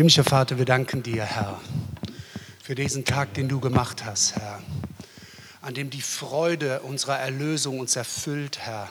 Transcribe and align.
Himmlischer 0.00 0.24
Vater, 0.24 0.56
wir 0.56 0.64
danken 0.64 1.02
dir, 1.02 1.24
Herr, 1.24 1.60
für 2.64 2.74
diesen 2.74 3.04
Tag, 3.04 3.34
den 3.34 3.50
du 3.50 3.60
gemacht 3.60 4.02
hast, 4.06 4.34
Herr, 4.34 4.62
an 5.60 5.74
dem 5.74 5.90
die 5.90 6.00
Freude 6.00 6.80
unserer 6.80 7.18
Erlösung 7.18 7.80
uns 7.80 7.96
erfüllt, 7.96 8.60
Herr, 8.60 8.90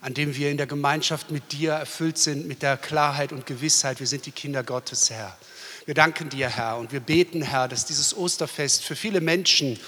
an 0.00 0.14
dem 0.14 0.36
wir 0.36 0.52
in 0.52 0.56
der 0.56 0.68
Gemeinschaft 0.68 1.32
mit 1.32 1.50
dir 1.50 1.72
erfüllt 1.72 2.16
sind, 2.16 2.46
mit 2.46 2.62
der 2.62 2.76
Klarheit 2.76 3.32
und 3.32 3.44
Gewissheit, 3.44 3.98
wir 3.98 4.06
sind 4.06 4.24
die 4.24 4.30
Kinder 4.30 4.62
Gottes, 4.62 5.10
Herr. 5.10 5.36
Wir 5.84 5.94
danken 5.94 6.28
dir, 6.28 6.48
Herr, 6.48 6.76
und 6.76 6.92
wir 6.92 7.00
beten, 7.00 7.42
Herr, 7.42 7.66
dass 7.66 7.84
dieses 7.84 8.16
Osterfest 8.16 8.84
für 8.84 8.94
viele 8.94 9.20
Menschen 9.20 9.80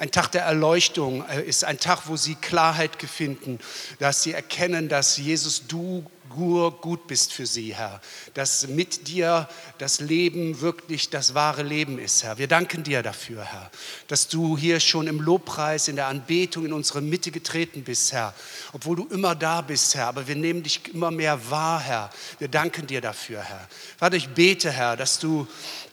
ein 0.00 0.10
Tag 0.10 0.32
der 0.32 0.44
Erleuchtung 0.44 1.28
äh, 1.28 1.42
ist, 1.42 1.62
ein 1.62 1.78
Tag, 1.78 2.04
wo 2.06 2.16
sie 2.16 2.34
Klarheit 2.34 2.96
finden, 3.02 3.58
dass 3.98 4.22
sie 4.22 4.32
erkennen, 4.32 4.88
dass 4.88 5.18
Jesus, 5.18 5.66
du 5.68 6.06
gut 6.30 7.08
bist 7.08 7.32
für 7.32 7.44
sie, 7.44 7.74
Herr. 7.74 8.00
Dass 8.34 8.68
mit 8.68 9.08
dir 9.08 9.48
das 9.78 9.98
Leben 10.00 10.60
wirklich 10.60 11.10
das 11.10 11.34
wahre 11.34 11.64
Leben 11.64 11.98
ist, 11.98 12.22
Herr. 12.22 12.38
Wir 12.38 12.46
danken 12.46 12.84
dir 12.84 13.02
dafür, 13.02 13.44
Herr, 13.44 13.70
dass 14.06 14.28
du 14.28 14.56
hier 14.56 14.78
schon 14.78 15.08
im 15.08 15.20
Lobpreis, 15.20 15.88
in 15.88 15.96
der 15.96 16.06
Anbetung 16.06 16.64
in 16.64 16.72
unsere 16.72 17.02
Mitte 17.02 17.30
getreten 17.32 17.82
bist, 17.82 18.12
Herr. 18.12 18.32
Obwohl 18.72 18.96
du 18.96 19.06
immer 19.08 19.34
da 19.34 19.60
bist, 19.60 19.96
Herr, 19.96 20.06
aber 20.06 20.28
wir 20.28 20.36
nehmen 20.36 20.62
dich 20.62 20.80
immer 20.94 21.10
mehr 21.10 21.50
wahr, 21.50 21.80
Herr. 21.80 22.10
Wir 22.38 22.48
danken 22.48 22.86
dir 22.86 23.00
dafür, 23.00 23.42
Herr. 23.42 23.68
Vater, 23.98 24.16
ich 24.16 24.28
bete, 24.28 24.70
Herr, 24.70 24.96
dass 24.96 25.18
du 25.18 25.48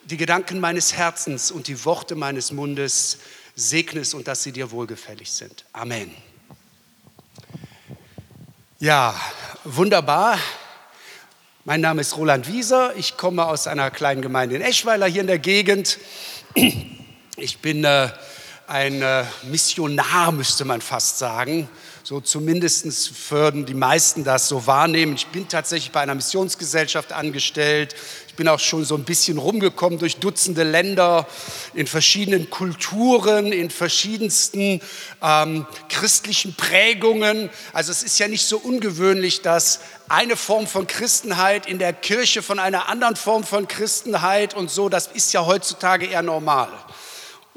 die 0.05 0.17
Gedanken 0.17 0.59
meines 0.59 0.93
Herzens 0.93 1.51
und 1.51 1.67
die 1.67 1.83
Worte 1.83 2.15
meines 2.15 2.51
Mundes 2.51 3.17
segnest 3.57 4.13
und 4.13 4.27
dass 4.27 4.43
sie 4.43 4.51
dir 4.51 4.71
wohlgefällig 4.71 5.31
sind. 5.31 5.65
Amen. 5.73 6.13
Ja, 8.79 9.19
wunderbar. 9.63 10.37
Mein 11.65 11.81
Name 11.81 12.01
ist 12.01 12.15
Roland 12.15 12.47
Wieser. 12.47 12.95
Ich 12.95 13.17
komme 13.17 13.45
aus 13.45 13.65
einer 13.65 13.89
kleinen 13.89 14.21
Gemeinde 14.21 14.55
in 14.55 14.61
Eschweiler 14.61 15.07
hier 15.07 15.21
in 15.21 15.27
der 15.27 15.39
Gegend. 15.39 15.97
Ich 17.35 17.57
bin 17.57 17.83
äh, 17.83 18.09
ein 18.67 19.01
äh, 19.01 19.25
Missionar, 19.43 20.31
müsste 20.31 20.63
man 20.63 20.79
fast 20.79 21.17
sagen. 21.17 21.67
So 22.09 22.21
zumindest 22.21 22.85
würden 23.29 23.65
die 23.65 23.73
meisten 23.73 24.23
das 24.23 24.47
so 24.47 24.65
wahrnehmen. 24.65 25.15
Ich 25.15 25.27
bin 25.27 25.49
tatsächlich 25.49 25.91
bei 25.91 25.99
einer 25.99 26.15
Missionsgesellschaft 26.15 27.11
angestellt. 27.11 27.95
Ich 28.29 28.35
bin 28.35 28.47
auch 28.47 28.61
schon 28.61 28.85
so 28.85 28.95
ein 28.95 29.03
bisschen 29.03 29.37
rumgekommen 29.37 29.99
durch 29.99 30.15
Dutzende 30.15 30.63
Länder, 30.63 31.27
in 31.73 31.85
verschiedenen 31.85 32.49
Kulturen, 32.49 33.51
in 33.51 33.69
verschiedensten 33.69 34.79
ähm, 35.21 35.67
christlichen 35.89 36.55
Prägungen. 36.55 37.49
Also 37.73 37.91
es 37.91 38.03
ist 38.03 38.17
ja 38.19 38.29
nicht 38.29 38.45
so 38.45 38.57
ungewöhnlich, 38.57 39.41
dass 39.41 39.81
eine 40.07 40.37
Form 40.37 40.65
von 40.65 40.87
Christenheit 40.87 41.67
in 41.67 41.77
der 41.77 41.91
Kirche 41.91 42.41
von 42.41 42.57
einer 42.57 42.87
anderen 42.87 43.17
Form 43.17 43.43
von 43.43 43.67
Christenheit 43.67 44.53
und 44.53 44.71
so, 44.71 44.87
das 44.87 45.07
ist 45.07 45.33
ja 45.33 45.45
heutzutage 45.45 46.05
eher 46.05 46.21
normal. 46.21 46.69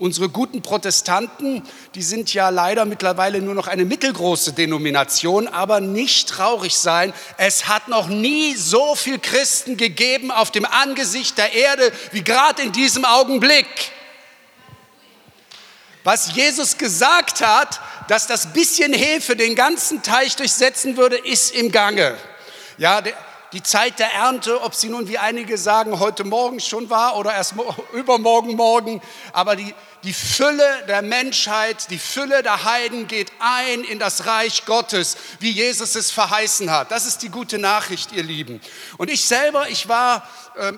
Unsere 0.01 0.31
guten 0.31 0.63
Protestanten, 0.63 1.63
die 1.95 2.03
sind 2.03 2.33
ja 2.33 2.49
leider 2.49 2.87
mittlerweile 2.87 3.43
nur 3.43 3.55
noch 3.55 3.67
eine 3.67 3.85
mittelgroße 3.85 4.55
Denomination, 4.55 5.47
aber 5.47 5.81
nicht 5.81 6.27
traurig 6.31 6.75
sein. 6.75 7.13
Es 7.37 7.69
hat 7.69 7.87
noch 7.89 8.09
nie 8.09 8.55
so 8.55 8.95
viel 8.95 9.19
Christen 9.19 9.77
gegeben 9.77 10.31
auf 10.31 10.51
dem 10.51 10.65
Angesicht 10.65 11.37
der 11.37 11.53
Erde 11.53 11.93
wie 12.13 12.25
gerade 12.25 12.63
in 12.63 12.73
diesem 12.73 13.05
Augenblick. 13.05 13.67
Was 16.03 16.35
Jesus 16.35 16.79
gesagt 16.79 17.43
hat, 17.43 17.79
dass 18.09 18.27
das 18.27 18.55
bisschen 18.55 18.95
Hefe 18.95 19.37
den 19.37 19.55
ganzen 19.55 20.03
Teich 20.03 20.35
durchsetzen 20.35 20.97
würde, 20.97 21.19
ist 21.19 21.55
im 21.55 21.71
Gange. 21.71 22.17
Ja, 22.79 23.03
die 23.53 23.63
Zeit 23.63 23.99
der 23.99 24.13
Ernte, 24.13 24.63
ob 24.63 24.75
sie 24.75 24.89
nun, 24.89 25.09
wie 25.09 25.19
einige 25.19 25.59
sagen, 25.59 25.99
heute 25.99 26.25
Morgen 26.25 26.61
schon 26.61 26.89
war 26.89 27.17
oder 27.17 27.35
erst 27.35 27.55
übermorgen 27.93 28.55
morgen, 28.55 29.03
aber 29.33 29.57
die, 29.57 29.75
die 30.05 30.13
Fülle 30.13 30.85
der 30.89 31.03
Menschheit, 31.03 31.91
die 31.91 31.99
Fülle 31.99 32.43
der 32.43 32.65
Heiden 32.65 33.07
geht 33.07 33.31
ein 33.39 33.85
in 33.85 33.99
das 33.99 34.27
Reich 34.27 34.65
Gottes, 34.65 35.17
wie 35.41 35.51
Jesus 35.51 35.95
es 35.95 36.11
verheißen 36.11 36.71
hat. 36.71 36.91
Das 36.91 37.07
ist 37.07 37.23
die 37.23 37.29
gute 37.29 37.59
Nachricht, 37.59 38.13
ihr 38.13 38.23
Lieben. 38.23 38.61
Und 38.99 39.11
ich 39.11 39.25
selber, 39.25 39.69
ich 39.69 39.89
war 39.89 40.29
äh, 40.57 40.73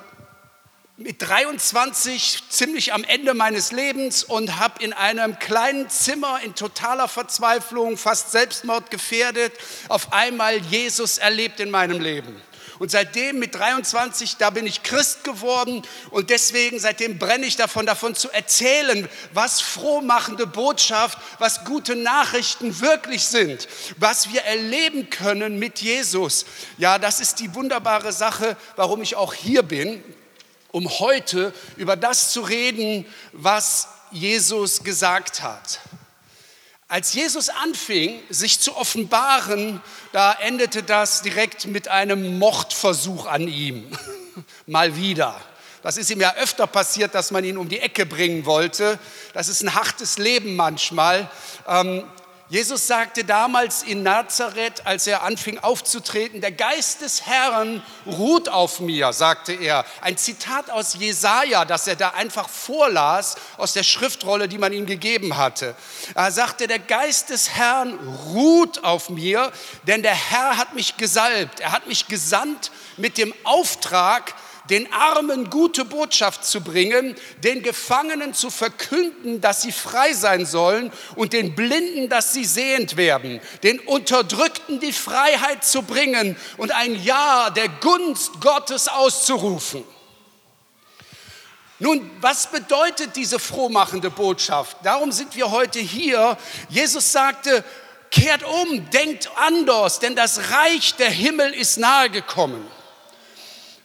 mit 0.97 1.23
23 1.23 2.43
ziemlich 2.49 2.93
am 2.93 3.05
Ende 3.05 3.35
meines 3.35 3.73
Lebens 3.73 4.25
und 4.25 4.59
habe 4.59 4.83
in 4.83 4.93
einem 4.93 5.39
kleinen 5.39 5.89
Zimmer 5.89 6.41
in 6.45 6.55
totaler 6.55 7.09
Verzweiflung, 7.09 7.97
fast 7.97 8.33
selbstmordgefährdet, 8.33 9.53
auf 9.89 10.13
einmal 10.13 10.57
Jesus 10.59 11.19
erlebt 11.19 11.61
in 11.61 11.71
meinem 11.71 12.01
Leben. 12.01 12.41
Und 12.83 12.91
seitdem 12.91 13.39
mit 13.39 13.55
23, 13.55 14.39
da 14.39 14.51
bin 14.51 14.67
ich 14.67 14.83
Christ 14.83 15.23
geworden 15.23 15.83
und 16.11 16.31
deswegen 16.31 16.81
seitdem 16.81 17.17
brenne 17.17 17.47
ich 17.47 17.55
davon, 17.55 17.87
davon 17.87 18.17
zu 18.17 18.29
erzählen, 18.33 19.09
was 19.33 19.61
frohmachende 19.61 20.49
Botschaft, 20.49 21.17
was 21.39 21.65
gute 21.65 21.95
Nachrichten 21.95 22.81
wirklich 22.81 23.25
sind, 23.29 23.69
was 23.99 24.33
wir 24.33 24.43
erleben 24.43 25.11
können 25.11 25.61
mit 25.61 25.79
Jesus. 25.79 26.45
Ja, 26.77 26.99
das 26.99 27.21
ist 27.21 27.39
die 27.39 27.55
wunderbare 27.55 28.11
Sache, 28.11 28.57
warum 28.75 29.01
ich 29.01 29.15
auch 29.15 29.33
hier 29.33 29.63
bin, 29.63 30.03
um 30.73 30.89
heute 30.99 31.55
über 31.77 31.95
das 31.95 32.33
zu 32.33 32.41
reden, 32.41 33.07
was 33.31 33.87
Jesus 34.11 34.83
gesagt 34.83 35.41
hat. 35.45 35.79
Als 36.93 37.15
Jesus 37.15 37.49
anfing, 37.49 38.21
sich 38.29 38.61
zu 38.61 38.77
offenbaren, 38.77 39.81
da 40.13 40.35
endete 40.35 40.83
das 40.83 41.23
direkt 41.23 41.67
mit 41.67 41.89
einem 41.89 42.39
Mordversuch 42.39 43.25
an 43.25 43.49
ihm. 43.49 43.87
Mal 44.67 44.95
wieder. 44.95 45.41
Das 45.83 45.97
ist 45.97 46.11
ihm 46.11 46.21
ja 46.21 46.35
öfter 46.35 46.67
passiert, 46.67 47.15
dass 47.15 47.31
man 47.31 47.45
ihn 47.45 47.57
um 47.57 47.71
die 47.71 47.79
Ecke 47.79 48.05
bringen 48.05 48.45
wollte. 48.45 48.99
Das 49.33 49.49
ist 49.49 49.63
ein 49.63 49.75
hartes 49.75 50.19
Leben 50.19 50.55
manchmal. 50.55 51.31
Ähm, 51.67 52.05
Jesus 52.53 52.87
sagte 52.87 53.25
damals 53.25 53.83
in 53.83 54.03
Nazareth, 54.03 54.85
als 54.85 55.07
er 55.07 55.23
anfing 55.23 55.59
aufzutreten, 55.59 56.43
der 56.43 56.53
Geist 56.53 57.01
des 57.01 57.25
Herrn 57.25 57.83
ruht 58.05 58.51
auf 58.51 58.79
mir, 58.79 59.15
sagte 59.15 59.55
er. 59.55 59.87
Ein 60.03 60.19
Zitat 60.19 60.69
aus 60.69 60.93
Jesaja, 60.93 61.65
das 61.65 61.87
er 61.87 61.97
da 61.97 62.11
einfach 62.11 62.51
vorlas 62.51 63.37
aus 63.57 63.73
der 63.73 63.85
Schriftrolle, 63.85 64.49
die 64.49 64.59
man 64.59 64.75
ihm 64.75 64.85
gegeben 64.85 65.39
hatte. 65.39 65.75
Er 66.15 66.31
sagte, 66.31 66.67
der 66.67 66.79
Geist 66.79 67.31
des 67.31 67.49
Herrn 67.49 67.99
ruht 68.35 68.85
auf 68.85 69.09
mir, 69.09 69.51
denn 69.85 70.03
der 70.03 70.15
Herr 70.15 70.59
hat 70.59 70.75
mich 70.75 70.99
gesalbt. 70.99 71.61
Er 71.61 71.73
hat 71.73 71.87
mich 71.87 72.07
gesandt 72.07 72.71
mit 72.99 73.17
dem 73.17 73.33
Auftrag, 73.45 74.35
den 74.73 74.91
Armen 74.91 75.51
gute 75.51 75.85
Botschaft 75.85 76.47
zu 76.47 76.63
bringen, 76.63 77.15
den 77.45 77.63
Gefangenen 77.63 78.33
zu 78.33 78.49
verkünden, 78.49 79.43
dass 79.43 79.61
sie 79.61 79.71
frei 79.71 80.15
sein 80.15 80.47
sollen 80.47 80.91
und 81.15 81.35
den 81.35 81.55
Blinden, 81.55 82.09
dass 82.09 82.33
sie 82.33 82.47
sehend 82.47 82.97
werden, 82.97 83.43
den 83.63 83.81
Unterdrückten 83.81 84.81
die 84.81 84.95
Freiheit 84.95 85.63
zu 85.63 85.83
bringen 85.83 86.37
und 86.57 86.73
ein 86.73 87.03
Ja 87.05 87.51
der 87.51 87.69
Gunst 87.69 88.41
Gottes 88.41 88.89
auszurufen. 88.89 89.85
Nun, 91.79 92.11
was 92.23 92.47
bedeutet 92.47 93.15
diese 93.15 93.39
frohmachende 93.39 94.09
Botschaft? 94.09 94.79
Darum 94.85 95.13
sind 95.13 95.37
wir 95.37 95.51
heute 95.51 95.81
hier. 95.81 96.39
Jesus 96.71 97.13
sagte, 97.13 97.63
kehrt 98.11 98.43
um, 98.43 98.89
denkt 98.89 99.31
anders, 99.37 99.99
denn 99.99 100.17
das 100.17 100.51
Reich 100.51 100.95
der 100.95 101.11
Himmel 101.11 101.53
ist 101.53 101.77
nahe 101.77 102.09
gekommen. 102.09 102.67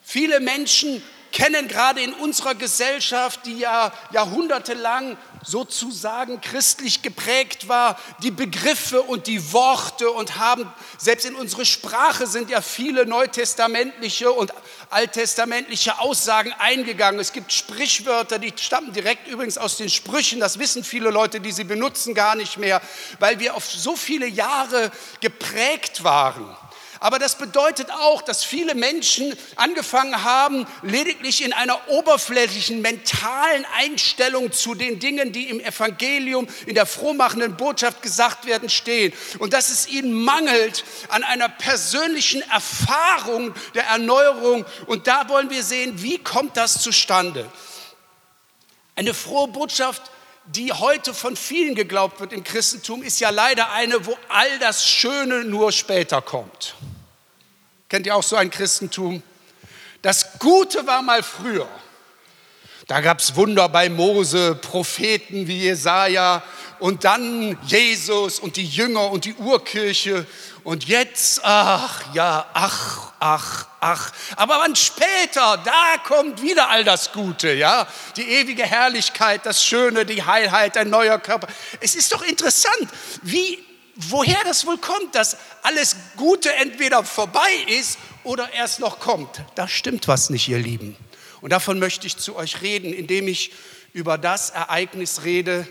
Viele 0.09 0.39
Menschen 0.39 1.03
kennen 1.33 1.67
gerade 1.67 1.99
in 1.99 2.13
unserer 2.13 2.55
Gesellschaft, 2.55 3.41
die 3.45 3.57
ja 3.57 3.91
jahrhundertelang 4.13 5.17
sozusagen 5.43 6.39
christlich 6.39 7.01
geprägt 7.01 7.67
war, 7.67 7.99
die 8.23 8.31
Begriffe 8.31 9.01
und 9.01 9.27
die 9.27 9.51
Worte 9.51 10.09
und 10.09 10.37
haben, 10.37 10.71
selbst 10.97 11.25
in 11.25 11.35
unsere 11.35 11.65
Sprache 11.65 12.25
sind 12.25 12.49
ja 12.49 12.61
viele 12.61 13.05
neutestamentliche 13.05 14.31
und 14.31 14.53
alttestamentliche 14.91 15.99
Aussagen 15.99 16.53
eingegangen. 16.57 17.19
Es 17.19 17.33
gibt 17.33 17.51
Sprichwörter, 17.51 18.39
die 18.39 18.53
stammen 18.55 18.93
direkt 18.93 19.27
übrigens 19.27 19.57
aus 19.57 19.75
den 19.75 19.89
Sprüchen, 19.89 20.39
das 20.39 20.57
wissen 20.57 20.85
viele 20.85 21.09
Leute, 21.09 21.41
die 21.41 21.51
sie 21.51 21.65
benutzen 21.65 22.13
gar 22.13 22.35
nicht 22.35 22.57
mehr, 22.57 22.81
weil 23.19 23.39
wir 23.41 23.55
auf 23.55 23.65
so 23.65 23.97
viele 23.97 24.27
Jahre 24.27 24.89
geprägt 25.19 26.05
waren. 26.05 26.55
Aber 26.99 27.19
das 27.19 27.35
bedeutet 27.35 27.91
auch, 27.91 28.21
dass 28.21 28.43
viele 28.43 28.75
Menschen 28.75 29.35
angefangen 29.55 30.23
haben, 30.23 30.65
lediglich 30.81 31.43
in 31.43 31.53
einer 31.53 31.87
oberflächlichen 31.89 32.81
mentalen 32.81 33.65
Einstellung 33.77 34.51
zu 34.51 34.75
den 34.75 34.99
Dingen, 34.99 35.31
die 35.31 35.49
im 35.49 35.59
Evangelium, 35.59 36.47
in 36.65 36.75
der 36.75 36.85
frohmachenden 36.85 37.55
Botschaft 37.57 38.01
gesagt 38.01 38.45
werden, 38.45 38.69
stehen. 38.69 39.13
Und 39.39 39.53
dass 39.53 39.69
es 39.69 39.87
ihnen 39.87 40.13
mangelt 40.13 40.83
an 41.09 41.23
einer 41.23 41.49
persönlichen 41.49 42.41
Erfahrung 42.49 43.53
der 43.75 43.85
Erneuerung. 43.85 44.65
Und 44.87 45.07
da 45.07 45.29
wollen 45.29 45.49
wir 45.49 45.63
sehen, 45.63 46.01
wie 46.01 46.17
kommt 46.17 46.57
das 46.57 46.81
zustande? 46.81 47.49
Eine 48.95 49.13
frohe 49.13 49.47
Botschaft 49.47 50.01
die 50.47 50.71
heute 50.71 51.13
von 51.13 51.35
vielen 51.35 51.75
geglaubt 51.75 52.19
wird 52.19 52.33
im 52.33 52.43
Christentum, 52.43 53.03
ist 53.03 53.19
ja 53.19 53.29
leider 53.29 53.71
eine, 53.71 54.05
wo 54.05 54.17
all 54.29 54.59
das 54.59 54.87
Schöne 54.87 55.43
nur 55.43 55.71
später 55.71 56.21
kommt. 56.21 56.75
Kennt 57.89 58.05
ihr 58.05 58.15
auch 58.15 58.23
so 58.23 58.35
ein 58.35 58.49
Christentum? 58.49 59.21
Das 60.01 60.39
Gute 60.39 60.85
war 60.87 61.01
mal 61.01 61.23
früher. 61.23 61.67
Da 62.87 63.01
gab 63.01 63.19
es 63.19 63.35
Wunder 63.35 63.67
bei 63.67 63.89
Mose, 63.89 64.55
Propheten 64.55 65.47
wie 65.47 65.59
Jesaja 65.63 66.41
und 66.79 67.03
dann 67.03 67.57
Jesus 67.65 68.39
und 68.39 68.55
die 68.55 68.65
Jünger 68.65 69.11
und 69.11 69.25
die 69.25 69.33
Urkirche. 69.33 70.25
Und 70.67 70.85
jetzt, 70.89 71.39
ach 71.45 72.13
ja, 72.13 72.45
ach, 72.51 73.13
ach, 73.21 73.67
ach. 73.79 74.11
Aber 74.35 74.59
wann 74.59 74.75
später, 74.75 75.55
da 75.63 75.95
kommt 76.05 76.41
wieder 76.41 76.69
all 76.69 76.83
das 76.83 77.13
Gute, 77.13 77.53
ja. 77.53 77.87
Die 78.17 78.23
ewige 78.23 78.63
Herrlichkeit, 78.65 79.45
das 79.45 79.63
Schöne, 79.63 80.05
die 80.05 80.23
Heilheit, 80.23 80.75
ein 80.75 80.89
neuer 80.89 81.19
Körper. 81.19 81.47
Es 81.79 81.95
ist 81.95 82.11
doch 82.11 82.21
interessant, 82.21 82.89
wie, 83.21 83.63
woher 83.95 84.43
das 84.43 84.65
wohl 84.65 84.77
kommt, 84.77 85.15
dass 85.15 85.37
alles 85.63 85.95
Gute 86.17 86.53
entweder 86.55 87.05
vorbei 87.05 87.65
ist 87.67 87.97
oder 88.25 88.51
erst 88.51 88.81
noch 88.81 88.99
kommt. 88.99 89.39
Da 89.55 89.69
stimmt 89.69 90.09
was 90.09 90.29
nicht, 90.29 90.49
ihr 90.49 90.59
Lieben. 90.59 90.97
Und 91.39 91.51
davon 91.51 91.79
möchte 91.79 92.07
ich 92.07 92.17
zu 92.17 92.35
euch 92.35 92.61
reden, 92.61 92.91
indem 92.91 93.29
ich 93.29 93.53
über 93.93 94.17
das 94.17 94.49
Ereignis 94.49 95.23
rede, 95.23 95.65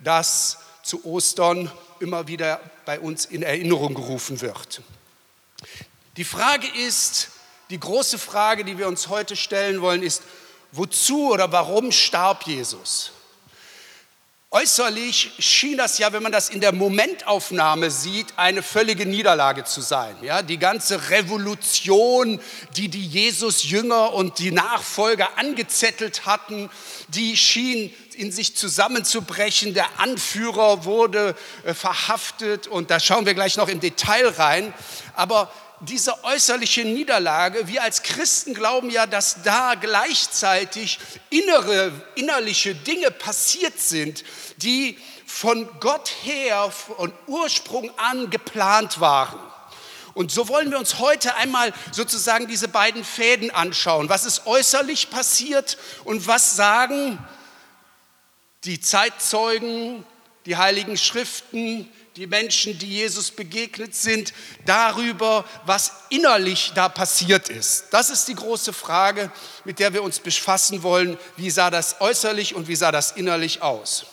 das 0.00 0.58
zu 0.82 1.06
Ostern 1.06 1.72
immer 2.02 2.26
wieder 2.26 2.60
bei 2.84 3.00
uns 3.00 3.24
in 3.24 3.42
Erinnerung 3.42 3.94
gerufen 3.94 4.40
wird. 4.40 4.82
Die 6.16 6.24
Frage 6.24 6.66
ist, 6.66 7.30
die 7.70 7.80
große 7.80 8.18
Frage, 8.18 8.64
die 8.64 8.76
wir 8.76 8.88
uns 8.88 9.08
heute 9.08 9.36
stellen 9.36 9.80
wollen, 9.80 10.02
ist, 10.02 10.22
wozu 10.72 11.30
oder 11.30 11.52
warum 11.52 11.92
starb 11.92 12.46
Jesus? 12.46 13.12
Äußerlich 14.54 15.32
schien 15.38 15.78
das 15.78 15.96
ja, 15.96 16.12
wenn 16.12 16.22
man 16.22 16.30
das 16.30 16.50
in 16.50 16.60
der 16.60 16.72
Momentaufnahme 16.72 17.90
sieht, 17.90 18.34
eine 18.36 18.62
völlige 18.62 19.06
Niederlage 19.06 19.64
zu 19.64 19.80
sein. 19.80 20.14
Ja, 20.20 20.42
die 20.42 20.58
ganze 20.58 21.08
Revolution, 21.08 22.38
die 22.76 22.88
die 22.88 23.06
Jesus-Jünger 23.06 24.12
und 24.12 24.38
die 24.40 24.50
Nachfolger 24.50 25.38
angezettelt 25.38 26.26
hatten, 26.26 26.68
die 27.08 27.34
schien 27.38 27.94
in 28.14 28.30
sich 28.30 28.54
zusammenzubrechen. 28.54 29.72
Der 29.72 29.86
Anführer 29.98 30.84
wurde 30.84 31.34
äh, 31.64 31.72
verhaftet 31.72 32.66
und 32.66 32.90
da 32.90 33.00
schauen 33.00 33.24
wir 33.24 33.32
gleich 33.32 33.56
noch 33.56 33.68
im 33.68 33.80
Detail 33.80 34.28
rein. 34.28 34.74
Aber 35.14 35.50
diese 35.82 36.22
äußerliche 36.22 36.84
Niederlage, 36.84 37.66
wir 37.66 37.82
als 37.82 38.02
Christen 38.02 38.54
glauben 38.54 38.88
ja, 38.88 39.06
dass 39.06 39.42
da 39.42 39.74
gleichzeitig 39.74 40.98
innere, 41.28 41.92
innerliche 42.14 42.74
Dinge 42.74 43.10
passiert 43.10 43.78
sind, 43.80 44.22
die 44.58 44.96
von 45.26 45.68
Gott 45.80 46.12
her, 46.22 46.70
von 46.70 47.12
Ursprung 47.26 47.90
an 47.98 48.30
geplant 48.30 49.00
waren. 49.00 49.40
Und 50.14 50.30
so 50.30 50.48
wollen 50.48 50.70
wir 50.70 50.78
uns 50.78 50.98
heute 50.98 51.34
einmal 51.34 51.72
sozusagen 51.90 52.46
diese 52.46 52.68
beiden 52.68 53.02
Fäden 53.02 53.50
anschauen. 53.50 54.08
Was 54.08 54.24
ist 54.24 54.46
äußerlich 54.46 55.10
passiert 55.10 55.78
und 56.04 56.26
was 56.26 56.54
sagen 56.54 57.18
die 58.64 58.80
Zeitzeugen, 58.80 60.04
die 60.46 60.56
heiligen 60.56 60.96
Schriften, 60.96 61.90
die 62.16 62.26
Menschen, 62.26 62.78
die 62.78 62.88
Jesus 62.88 63.30
begegnet 63.30 63.94
sind, 63.94 64.34
darüber, 64.66 65.46
was 65.64 65.92
innerlich 66.10 66.72
da 66.74 66.88
passiert 66.88 67.48
ist. 67.48 67.86
Das 67.90 68.10
ist 68.10 68.28
die 68.28 68.34
große 68.34 68.72
Frage, 68.72 69.32
mit 69.64 69.78
der 69.78 69.94
wir 69.94 70.02
uns 70.02 70.18
befassen 70.18 70.82
wollen. 70.82 71.16
Wie 71.36 71.50
sah 71.50 71.70
das 71.70 72.00
äußerlich 72.00 72.54
und 72.54 72.68
wie 72.68 72.76
sah 72.76 72.92
das 72.92 73.12
innerlich 73.12 73.62
aus? 73.62 74.06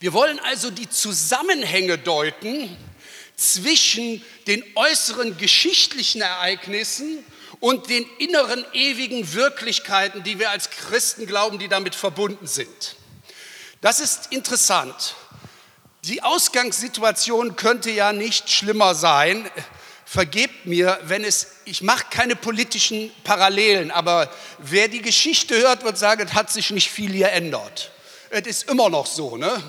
Wir 0.00 0.12
wollen 0.12 0.40
also 0.40 0.70
die 0.70 0.88
Zusammenhänge 0.88 1.98
deuten 1.98 2.76
zwischen 3.36 4.24
den 4.48 4.64
äußeren 4.74 5.38
geschichtlichen 5.38 6.20
Ereignissen 6.20 7.24
und 7.60 7.88
den 7.88 8.06
inneren 8.18 8.64
ewigen 8.72 9.32
Wirklichkeiten, 9.34 10.24
die 10.24 10.38
wir 10.38 10.50
als 10.50 10.70
Christen 10.70 11.26
glauben, 11.26 11.58
die 11.58 11.68
damit 11.68 11.94
verbunden 11.94 12.46
sind. 12.46 12.96
Das 13.80 14.00
ist 14.00 14.32
interessant. 14.32 15.14
Die 16.04 16.22
Ausgangssituation 16.22 17.56
könnte 17.56 17.90
ja 17.90 18.12
nicht 18.12 18.50
schlimmer 18.50 18.94
sein. 18.94 19.50
Vergebt 20.04 20.64
mir, 20.64 20.98
wenn 21.02 21.24
es, 21.24 21.48
ich 21.64 21.82
mache 21.82 22.06
keine 22.10 22.36
politischen 22.36 23.10
Parallelen, 23.24 23.90
aber 23.90 24.30
wer 24.58 24.88
die 24.88 25.02
Geschichte 25.02 25.58
hört, 25.58 25.84
wird 25.84 25.98
sagen, 25.98 26.26
es 26.26 26.34
hat 26.34 26.50
sich 26.50 26.70
nicht 26.70 26.90
viel 26.90 27.12
geändert. 27.12 27.90
Es 28.30 28.46
ist 28.46 28.70
immer 28.70 28.88
noch 28.88 29.06
so, 29.06 29.36
ne? 29.36 29.62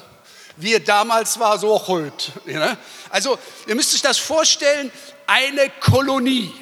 Wie 0.56 0.74
es 0.74 0.84
damals 0.84 1.40
war, 1.40 1.58
so 1.58 1.88
heute. 1.88 2.32
Ne? 2.46 2.78
Also, 3.10 3.40
ihr 3.66 3.76
müsst 3.76 3.94
euch 3.96 4.02
das 4.02 4.18
vorstellen, 4.18 4.92
eine 5.26 5.70
Kolonie 5.80 6.54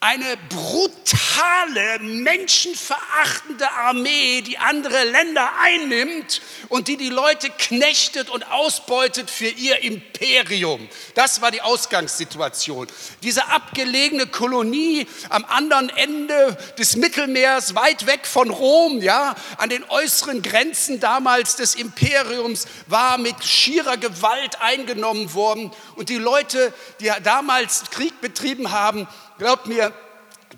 eine 0.00 0.36
brutale, 0.50 1.98
menschenverachtende 2.00 3.70
Armee, 3.70 4.42
die 4.42 4.58
andere 4.58 5.04
Länder 5.04 5.50
einnimmt 5.62 6.42
und 6.68 6.88
die 6.88 6.98
die 6.98 7.08
Leute 7.08 7.48
knechtet 7.48 8.28
und 8.28 8.50
ausbeutet 8.52 9.30
für 9.30 9.48
ihr 9.48 9.82
Imperium. 9.82 10.86
Das 11.14 11.40
war 11.40 11.50
die 11.50 11.62
Ausgangssituation. 11.62 12.88
Diese 13.22 13.46
abgelegene 13.48 14.26
Kolonie 14.26 15.06
am 15.30 15.46
anderen 15.46 15.88
Ende 15.88 16.58
des 16.78 16.96
Mittelmeers, 16.96 17.74
weit 17.74 18.06
weg 18.06 18.26
von 18.26 18.50
Rom, 18.50 19.00
ja, 19.00 19.34
an 19.56 19.70
den 19.70 19.82
äußeren 19.88 20.42
Grenzen 20.42 21.00
damals 21.00 21.56
des 21.56 21.74
Imperiums, 21.74 22.66
war 22.86 23.16
mit 23.16 23.42
schierer 23.42 23.96
Gewalt 23.96 24.60
eingenommen 24.60 25.32
worden. 25.32 25.70
Und 25.96 26.10
die 26.10 26.18
Leute, 26.18 26.74
die 27.00 27.10
damals 27.22 27.84
Krieg 27.90 28.20
betrieben 28.20 28.72
haben, 28.72 29.08
Glaubt 29.38 29.66
mir, 29.66 29.92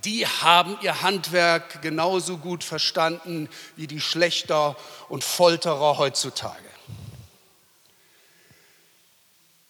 die 0.05 0.27
haben 0.27 0.79
ihr 0.83 1.03
Handwerk 1.03 1.83
genauso 1.83 2.39
gut 2.39 2.63
verstanden 2.63 3.49
wie 3.77 3.87
die 3.87 4.01
Schlechter 4.01 4.77
und 5.09 5.25
Folterer 5.25 5.99
heutzutage. 5.99 6.69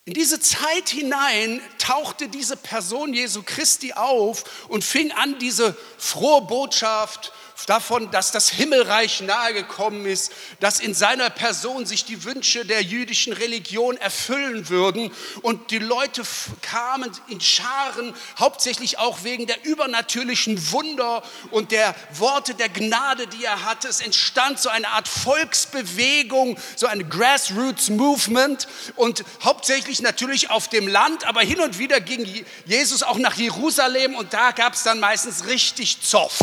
In 0.04 0.14
diese 0.14 0.40
Zeit 0.40 0.88
hinein 0.88 1.60
tauchte 1.88 2.28
diese 2.28 2.58
Person 2.58 3.14
Jesu 3.14 3.42
Christi 3.42 3.94
auf 3.94 4.44
und 4.68 4.84
fing 4.84 5.10
an, 5.10 5.38
diese 5.38 5.74
frohe 5.96 6.42
Botschaft 6.42 7.32
davon, 7.68 8.10
dass 8.10 8.32
das 8.32 8.48
Himmelreich 8.48 9.20
nahegekommen 9.20 10.06
ist, 10.06 10.32
dass 10.60 10.80
in 10.80 10.94
seiner 10.94 11.28
Person 11.28 11.84
sich 11.86 12.04
die 12.04 12.24
Wünsche 12.24 12.64
der 12.64 12.82
jüdischen 12.82 13.32
Religion 13.32 13.96
erfüllen 13.98 14.68
würden. 14.68 15.10
Und 15.42 15.70
die 15.70 15.78
Leute 15.78 16.22
kamen 16.62 17.10
in 17.28 17.40
Scharen, 17.40 18.14
hauptsächlich 18.38 18.98
auch 18.98 19.24
wegen 19.24 19.46
der 19.46 19.64
übernatürlichen 19.64 20.72
Wunder 20.72 21.22
und 21.50 21.70
der 21.72 21.94
Worte 22.14 22.54
der 22.54 22.68
Gnade, 22.68 23.26
die 23.26 23.44
er 23.44 23.64
hatte. 23.64 23.88
Es 23.88 24.00
entstand 24.00 24.58
so 24.58 24.70
eine 24.70 24.88
Art 24.88 25.08
Volksbewegung, 25.08 26.58
so 26.76 26.86
ein 26.86 27.10
Grassroots 27.10 27.90
Movement 27.90 28.66
und 28.96 29.24
hauptsächlich 29.42 30.00
natürlich 30.00 30.50
auf 30.50 30.68
dem 30.68 30.88
Land, 30.88 31.26
aber 31.26 31.40
hin 31.40 31.60
wieder 31.78 32.00
ging 32.00 32.44
Jesus 32.66 33.02
auch 33.02 33.18
nach 33.18 33.36
Jerusalem 33.36 34.14
und 34.14 34.32
da 34.32 34.50
gab 34.52 34.74
es 34.74 34.82
dann 34.82 35.00
meistens 35.00 35.46
richtig 35.46 36.02
Zoff. 36.02 36.38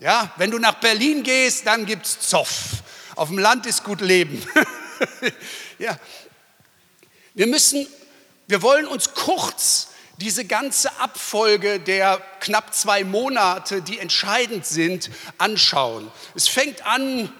Ja, 0.00 0.32
wenn 0.36 0.50
du 0.50 0.58
nach 0.58 0.74
Berlin 0.74 1.22
gehst, 1.22 1.66
dann 1.66 1.86
gibt 1.86 2.06
es 2.06 2.20
Zoff. 2.20 2.82
Auf 3.14 3.28
dem 3.28 3.38
Land 3.38 3.66
ist 3.66 3.84
gut 3.84 4.00
Leben. 4.00 4.42
ja. 5.78 5.96
Wir 7.34 7.46
müssen, 7.46 7.86
wir 8.46 8.62
wollen 8.62 8.86
uns 8.86 9.14
kurz 9.14 9.88
diese 10.18 10.44
ganze 10.44 10.98
Abfolge 10.98 11.80
der 11.80 12.20
knapp 12.40 12.74
zwei 12.74 13.04
Monate, 13.04 13.82
die 13.82 13.98
entscheidend 13.98 14.66
sind, 14.66 15.10
anschauen. 15.38 16.10
Es 16.34 16.48
fängt 16.48 16.86
an, 16.86 17.32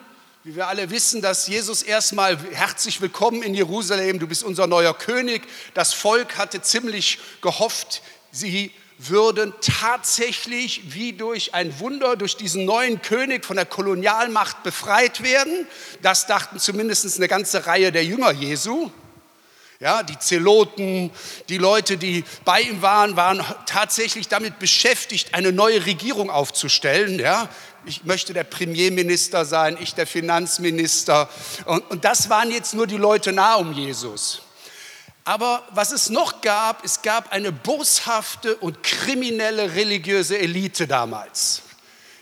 wie 0.45 0.57
wir 0.57 0.67
alle 0.67 0.91
wissen, 0.91 1.23
dass 1.23 1.47
Jesus 1.47 1.85
erstmal 1.85 2.37
herzlich 2.53 3.01
willkommen 3.01 3.45
in 3.45 3.55
Jerusalem, 3.55 4.19
du 4.19 4.27
bist 4.27 4.43
unser 4.43 4.67
neuer 4.67 4.93
König. 4.93 5.43
Das 5.73 5.93
Volk 5.93 6.37
hatte 6.37 6.61
ziemlich 6.61 7.21
gehofft, 7.43 8.03
sie 8.33 8.73
würden 8.99 9.55
tatsächlich 9.61 10.95
wie 10.95 11.13
durch 11.13 11.55
ein 11.55 11.79
Wunder, 11.79 12.17
durch 12.17 12.37
diesen 12.37 12.65
neuen 12.65 13.01
König 13.03 13.45
von 13.45 13.55
der 13.55 13.67
Kolonialmacht 13.67 14.65
befreit 14.65 15.23
werden. 15.23 15.69
Das 16.03 16.27
dachten 16.27 16.59
zumindest 16.59 17.17
eine 17.17 17.29
ganze 17.29 17.67
Reihe 17.67 17.93
der 17.93 18.05
Jünger 18.05 18.33
Jesu. 18.33 18.91
Ja, 19.79 20.05
die 20.05 20.19
Zeloten, 20.19 21.11
die 21.49 21.59
Leute, 21.59 21.97
die 21.97 22.23
bei 22.45 22.63
ihm 22.63 22.83
waren, 22.83 23.17
waren 23.17 23.45
tatsächlich 23.67 24.29
damit 24.29 24.61
beschäftigt, 24.61 25.35
eine 25.35 25.51
neue 25.51 25.87
Regierung 25.87 26.31
aufzustellen. 26.31 27.19
Ja, 27.19 27.49
ich 27.85 28.05
möchte 28.05 28.33
der 28.33 28.45
Premierminister 28.45 29.45
sein, 29.45 29.77
ich 29.81 29.95
der 29.95 30.07
Finanzminister. 30.07 31.29
Und, 31.65 31.91
und 31.91 32.05
das 32.05 32.31
waren 32.31 32.51
jetzt 32.51 32.75
nur 32.75 32.87
die 32.87 32.97
Leute 32.97 33.33
nah 33.33 33.55
um 33.57 33.73
Jesus. 33.73 34.43
Aber 35.25 35.63
was 35.71 35.93
es 35.93 36.11
noch 36.11 36.41
gab, 36.41 36.85
es 36.85 37.03
gab 37.03 37.33
eine 37.33 37.53
boshafte 37.53 38.57
und 38.57 38.83
kriminelle 38.83 39.75
religiöse 39.75 40.39
Elite 40.39 40.87
damals. 40.87 41.63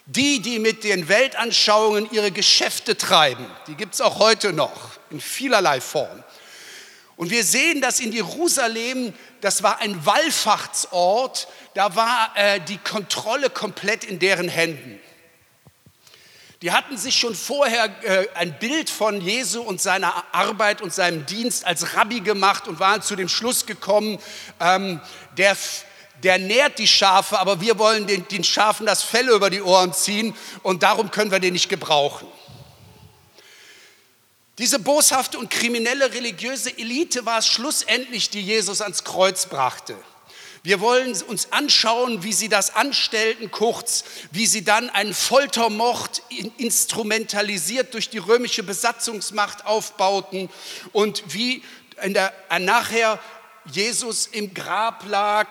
Die, 0.07 0.43
die 0.43 0.59
mit 0.59 0.85
den 0.85 1.09
Weltanschauungen 1.09 2.11
ihre 2.11 2.33
Geschäfte 2.33 2.97
treiben, 2.97 3.47
die 3.69 3.75
gibt 3.75 3.95
es 3.95 4.01
auch 4.01 4.19
heute 4.19 4.53
noch 4.53 4.91
in 5.11 5.21
vielerlei 5.21 5.81
Form. 5.81 6.25
Und 7.17 7.31
wir 7.31 7.45
sehen, 7.45 7.81
dass 7.81 8.01
in 8.01 8.13
Jerusalem, 8.13 9.13
das 9.41 9.63
war 9.63 9.79
ein 9.81 10.05
Wallfahrtsort, 10.05 11.49
da 11.75 11.95
war 11.95 12.33
äh, 12.35 12.61
die 12.61 12.79
Kontrolle 12.79 13.51
komplett 13.51 14.05
in 14.05 14.19
deren 14.19 14.49
Händen. 14.49 14.99
Die 16.63 16.73
hatten 16.73 16.99
sich 16.99 17.17
schon 17.17 17.35
vorher 17.35 17.89
äh, 18.03 18.29
ein 18.35 18.59
Bild 18.59 18.91
von 18.91 19.21
Jesu 19.23 19.63
und 19.63 19.81
seiner 19.81 20.13
Arbeit 20.33 20.83
und 20.83 20.93
seinem 20.93 21.25
Dienst 21.25 21.65
als 21.65 21.95
Rabbi 21.95 22.21
gemacht 22.21 22.69
und 22.69 22.79
waren 22.79 23.01
zu 23.01 23.17
dem 23.17 23.31
Schluss 23.31 23.65
gekommen, 23.65 24.19
ähm, 24.61 25.01
der, 25.39 25.57
der 26.23 26.39
nährt 26.39 26.79
die 26.79 26.87
Schafe, 26.87 27.39
aber 27.39 27.63
wir 27.63 27.79
wollen 27.79 28.07
den, 28.07 28.29
den 28.29 28.45
Schafen 28.45 28.85
das 28.85 29.03
Fell 29.03 29.31
über 29.31 29.49
die 29.49 29.63
Ohren 29.63 29.95
ziehen 29.95 30.37
und 30.63 30.83
darum 30.83 31.11
können 31.11 31.31
wir 31.31 31.41
den 31.41 31.55
nicht 31.55 31.71
gebrauchen. 31.71 32.29
Diese 34.59 34.79
boshafte 34.79 35.39
und 35.39 35.49
kriminelle 35.49 36.13
religiöse 36.13 36.77
Elite 36.77 37.25
war 37.25 37.39
es 37.39 37.47
schlussendlich, 37.47 38.29
die 38.29 38.43
Jesus 38.43 38.83
ans 38.83 39.05
Kreuz 39.05 39.47
brachte. 39.47 39.97
Wir 40.63 40.81
wollen 40.81 41.17
uns 41.23 41.53
anschauen, 41.53 42.23
wie 42.23 42.35
sie 42.35 42.51
das 42.51 42.75
anstellten, 42.75 43.51
kurz, 43.51 44.05
wie 44.31 44.45
sie 44.45 44.63
dann 44.63 44.91
einen 44.91 45.15
Foltermord 45.15 46.23
instrumentalisiert 46.59 47.95
durch 47.95 48.11
die 48.11 48.19
römische 48.19 48.63
Besatzungsmacht 48.63 49.65
aufbauten 49.65 50.51
und 50.93 51.23
wie 51.35 51.63
der, 52.05 52.33
nachher 52.59 53.19
Jesus 53.65 54.27
im 54.27 54.53
Grab 54.53 55.05
lag, 55.09 55.49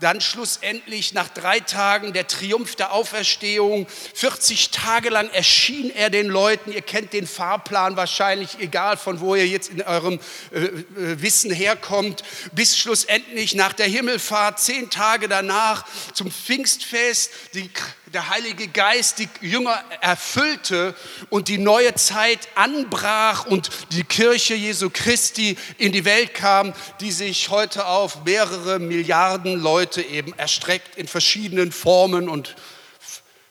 dann 0.00 0.20
schlussendlich 0.20 1.12
nach 1.12 1.28
drei 1.28 1.60
Tagen 1.60 2.14
der 2.14 2.26
Triumph 2.26 2.74
der 2.74 2.92
Auferstehung. 2.92 3.86
40 4.14 4.70
Tage 4.70 5.10
lang 5.10 5.28
erschien 5.30 5.94
er 5.94 6.08
den 6.08 6.26
Leuten. 6.26 6.72
Ihr 6.72 6.80
kennt 6.80 7.12
den 7.12 7.26
Fahrplan 7.26 7.96
wahrscheinlich, 7.96 8.58
egal 8.60 8.96
von 8.96 9.20
wo 9.20 9.34
ihr 9.34 9.46
jetzt 9.46 9.68
in 9.68 9.82
eurem 9.82 10.20
äh, 10.52 10.58
äh, 10.58 10.72
Wissen 11.20 11.50
herkommt, 11.50 12.22
bis 12.52 12.78
schlussendlich 12.78 13.54
nach 13.54 13.74
der 13.74 13.86
Himmelfahrt, 13.86 14.58
zehn 14.58 14.88
Tage 14.88 15.28
danach 15.28 15.84
zum 16.14 16.30
Pfingstfest, 16.30 17.30
die 17.52 17.70
der 18.06 18.30
Heilige 18.30 18.68
Geist 18.68 19.18
die 19.18 19.28
Jünger 19.40 19.82
erfüllte 20.00 20.94
und 21.30 21.48
die 21.48 21.58
neue 21.58 21.94
Zeit 21.96 22.48
anbrach 22.54 23.46
und 23.46 23.70
die 23.90 24.04
Kirche 24.04 24.54
Jesu 24.54 24.88
Christi 24.88 25.58
in 25.78 25.90
die 25.90 26.04
Welt 26.04 26.32
kam, 26.32 26.72
die 27.00 27.10
sich 27.10 27.48
heute 27.48 27.86
auf 27.86 28.24
mehrere 28.24 28.78
Milliarden 28.78 29.60
Leute 29.60 29.73
eben 29.80 30.32
erstreckt 30.38 30.96
in 30.96 31.08
verschiedenen 31.08 31.72
Formen 31.72 32.28
und 32.28 32.56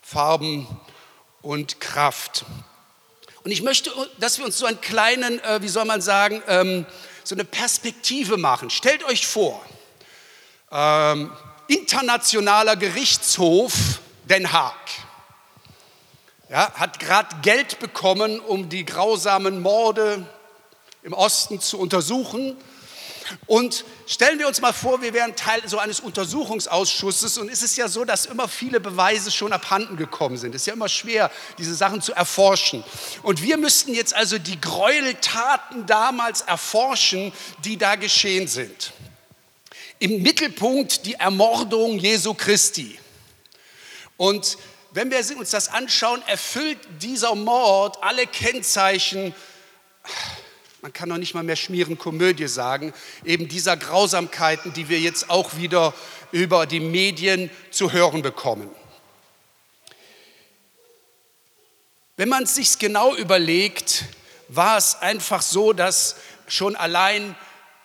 Farben 0.01 0.67
und 1.41 1.79
Kraft. 1.79 2.45
Und 3.43 3.51
ich 3.51 3.61
möchte, 3.61 3.91
dass 4.19 4.37
wir 4.37 4.45
uns 4.45 4.57
so 4.57 4.65
einen 4.65 4.79
kleinen, 4.79 5.39
äh, 5.43 5.61
wie 5.61 5.67
soll 5.67 5.85
man 5.85 6.01
sagen, 6.01 6.41
ähm, 6.47 6.85
so 7.23 7.35
eine 7.35 7.43
Perspektive 7.43 8.37
machen. 8.37 8.69
Stellt 8.69 9.03
euch 9.05 9.27
vor, 9.27 9.61
ähm, 10.71 11.31
internationaler 11.67 12.75
Gerichtshof 12.75 13.73
Den 14.25 14.51
Haag. 14.53 14.75
Ja, 16.49 16.71
hat 16.75 16.99
gerade 16.99 17.35
Geld 17.41 17.79
bekommen, 17.79 18.39
um 18.39 18.69
die 18.69 18.85
grausamen 18.85 19.61
Morde 19.61 20.25
im 21.01 21.13
Osten 21.13 21.59
zu 21.59 21.79
untersuchen. 21.79 22.55
Und 23.45 23.85
stellen 24.07 24.39
wir 24.39 24.47
uns 24.47 24.61
mal 24.61 24.73
vor, 24.73 25.01
wir 25.01 25.13
wären 25.13 25.35
Teil 25.35 25.61
so 25.65 25.77
eines 25.77 25.99
Untersuchungsausschusses 25.99 27.37
und 27.37 27.49
es 27.49 27.63
ist 27.63 27.77
ja 27.77 27.87
so, 27.87 28.05
dass 28.05 28.25
immer 28.25 28.47
viele 28.47 28.79
Beweise 28.79 29.31
schon 29.31 29.53
abhanden 29.53 29.97
gekommen 29.97 30.37
sind. 30.37 30.55
Es 30.55 30.63
ist 30.63 30.67
ja 30.67 30.73
immer 30.73 30.89
schwer, 30.89 31.31
diese 31.57 31.75
Sachen 31.75 32.01
zu 32.01 32.13
erforschen. 32.13 32.83
Und 33.21 33.41
wir 33.41 33.57
müssten 33.57 33.93
jetzt 33.93 34.13
also 34.13 34.37
die 34.37 34.59
Gräueltaten 34.59 35.85
damals 35.85 36.41
erforschen, 36.41 37.31
die 37.63 37.77
da 37.77 37.95
geschehen 37.95 38.47
sind. 38.47 38.93
Im 39.99 40.21
Mittelpunkt 40.21 41.05
die 41.05 41.13
Ermordung 41.13 41.97
Jesu 41.97 42.33
Christi. 42.33 42.99
Und 44.17 44.57
wenn 44.91 45.09
wir 45.09 45.19
uns 45.37 45.49
das 45.49 45.69
anschauen, 45.69 46.21
erfüllt 46.27 46.77
dieser 47.01 47.35
Mord 47.35 48.01
alle 48.03 48.27
Kennzeichen, 48.27 49.33
man 50.83 50.91
kann 50.91 51.07
noch 51.07 51.17
nicht 51.17 51.33
mal 51.33 51.43
mehr 51.43 51.55
schmieren 51.55 51.97
Komödie 51.97 52.49
sagen, 52.49 52.93
eben 53.23 53.47
dieser 53.47 53.77
Grausamkeiten, 53.77 54.73
die 54.73 54.89
wir 54.89 54.99
jetzt 54.99 55.29
auch 55.29 55.55
wieder 55.55 55.93
über 56.33 56.65
die 56.65 56.81
Medien 56.81 57.49
zu 57.71 57.93
hören 57.93 58.21
bekommen. 58.21 58.69
Wenn 62.17 62.27
man 62.27 62.43
es 62.43 62.55
sich 62.55 62.79
genau 62.79 63.15
überlegt, 63.15 64.03
war 64.49 64.77
es 64.77 64.95
einfach 64.95 65.41
so, 65.41 65.71
dass 65.71 66.17
schon 66.49 66.75
allein 66.75 67.33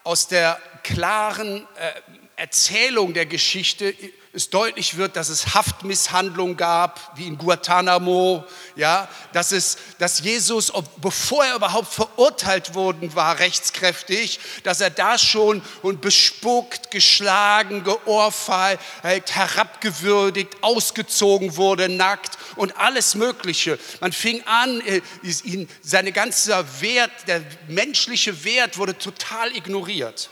aus 0.03 0.27
der 0.27 0.61
klaren 0.83 1.69
äh, 1.77 1.93
Erzählung 2.35 3.15
der 3.15 3.27
Geschichte 3.27 3.95
es 4.33 4.51
deutlich 4.51 4.97
wird, 4.97 5.17
dass 5.17 5.31
es 5.31 5.55
Haftmisshandlung 5.55 6.57
gab, 6.57 7.17
wie 7.17 7.27
in 7.27 7.39
Guantanamo, 7.39 8.45
ja, 8.77 9.09
dass, 9.33 9.53
es, 9.53 9.79
dass 9.99 10.21
Jesus, 10.21 10.73
bevor 10.99 11.45
er 11.45 11.57
überhaupt 11.57 11.93
verurteilt 11.93 12.75
worden 12.75 13.15
war, 13.15 13.39
rechtskräftig, 13.39 14.39
dass 14.65 14.81
er 14.81 14.91
da 14.91 15.17
schon 15.17 15.63
und 15.83 16.01
bespuckt, 16.01 16.91
geschlagen, 16.91 17.85
geohrfeigt, 17.85 18.83
herabgewürdigt, 19.35 20.63
ausgezogen 20.63 21.57
wurde, 21.57 21.89
nackt 21.89 22.39
und 22.57 22.77
alles 22.77 23.15
Mögliche. 23.15 23.79
Man 24.01 24.13
fing 24.13 24.43
an, 24.47 24.81
äh, 24.83 25.01
ihn, 25.45 25.69
seine 25.83 26.13
ganze 26.13 26.65
Wert, 26.81 27.11
der 27.27 27.43
menschliche 27.67 28.45
Wert 28.45 28.77
wurde 28.77 28.97
total 28.97 29.57
ignoriert. 29.57 30.31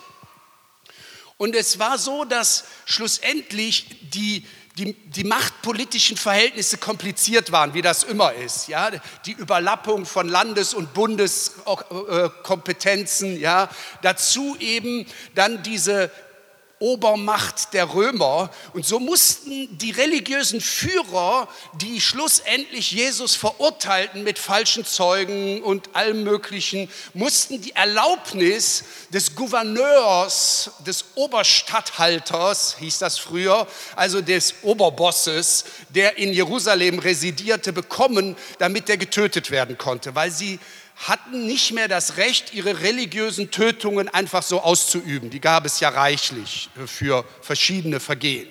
Und 1.39 1.55
es 1.55 1.79
war 1.79 1.99
so, 1.99 2.25
dass 2.25 2.65
schlussendlich 2.87 4.09
die, 4.15 4.47
die, 4.79 4.95
die 4.95 5.25
machtpolitischen 5.25 6.17
Verhältnisse 6.17 6.79
kompliziert 6.79 7.53
waren, 7.53 7.75
wie 7.75 7.83
das 7.83 8.05
immer 8.05 8.33
ist. 8.33 8.69
Ja? 8.69 8.91
Die 9.27 9.33
Überlappung 9.33 10.07
von 10.07 10.29
Landes- 10.29 10.73
und 10.73 10.95
Bundeskompetenzen, 10.95 13.39
ja? 13.39 13.69
dazu 14.03 14.57
eben 14.61 15.05
dann 15.35 15.63
diese 15.63 16.11
Obermacht 16.79 17.73
der 17.73 17.95
Römer. 17.95 18.51
Und 18.75 18.85
so 18.85 19.01
mussten 19.01 19.79
die 19.79 19.93
religiösen 19.93 20.61
Führer, 20.61 21.49
die 21.81 22.01
schlussendlich 22.01 22.93
Jesus 22.93 23.35
verurteilten 23.35 24.25
mit 24.25 24.39
falschen 24.39 24.85
Zeugen 24.85 25.63
und 25.63 25.95
allem 25.97 26.23
Möglichen, 26.23 26.91
mussten 27.15 27.63
die 27.63 27.75
Erlaubnis 27.75 28.85
des 29.11 29.35
Gouverneurs, 29.35 30.73
des 30.87 31.05
Oberstatthalters, 31.15 32.77
hieß 32.79 32.99
das 32.99 33.19
früher, 33.19 33.67
also 33.95 34.21
des 34.21 34.57
Oberbosses, 34.63 35.65
der 35.89 36.19
in 36.19 36.33
Jerusalem 36.33 36.99
residierte, 36.99 37.73
bekommen, 37.73 38.37
damit 38.59 38.91
er 38.91 38.99
getötet 38.99 39.51
werden 39.51 39.79
konnte, 39.79 40.15
weil 40.15 40.31
sie 40.31 40.59
hatten 40.97 41.47
nicht 41.47 41.73
mehr 41.73 41.89
das 41.89 42.17
Recht, 42.17 42.55
ihre 42.55 42.81
religiösen 42.81 43.51
Tötungen 43.51 44.09
einfach 44.09 44.43
so 44.43 44.61
auszuüben. 44.63 45.31
Die 45.31 45.41
gab 45.41 45.67
es 45.67 45.81
ja 45.81 45.91
reichlich 45.91 46.71
für 46.87 47.25
verschiedene 47.43 48.01
Vergehen. 48.01 48.49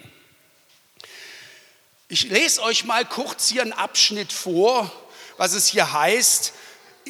Ich 2.07 2.29
lese 2.29 2.61
euch 2.61 2.85
mal 2.85 3.03
kurz 3.03 3.49
hier 3.49 3.63
einen 3.63 3.73
Abschnitt 3.73 4.31
vor, 4.31 4.91
was 5.37 5.53
es 5.53 5.67
hier 5.67 5.91
heißt. 5.91 6.53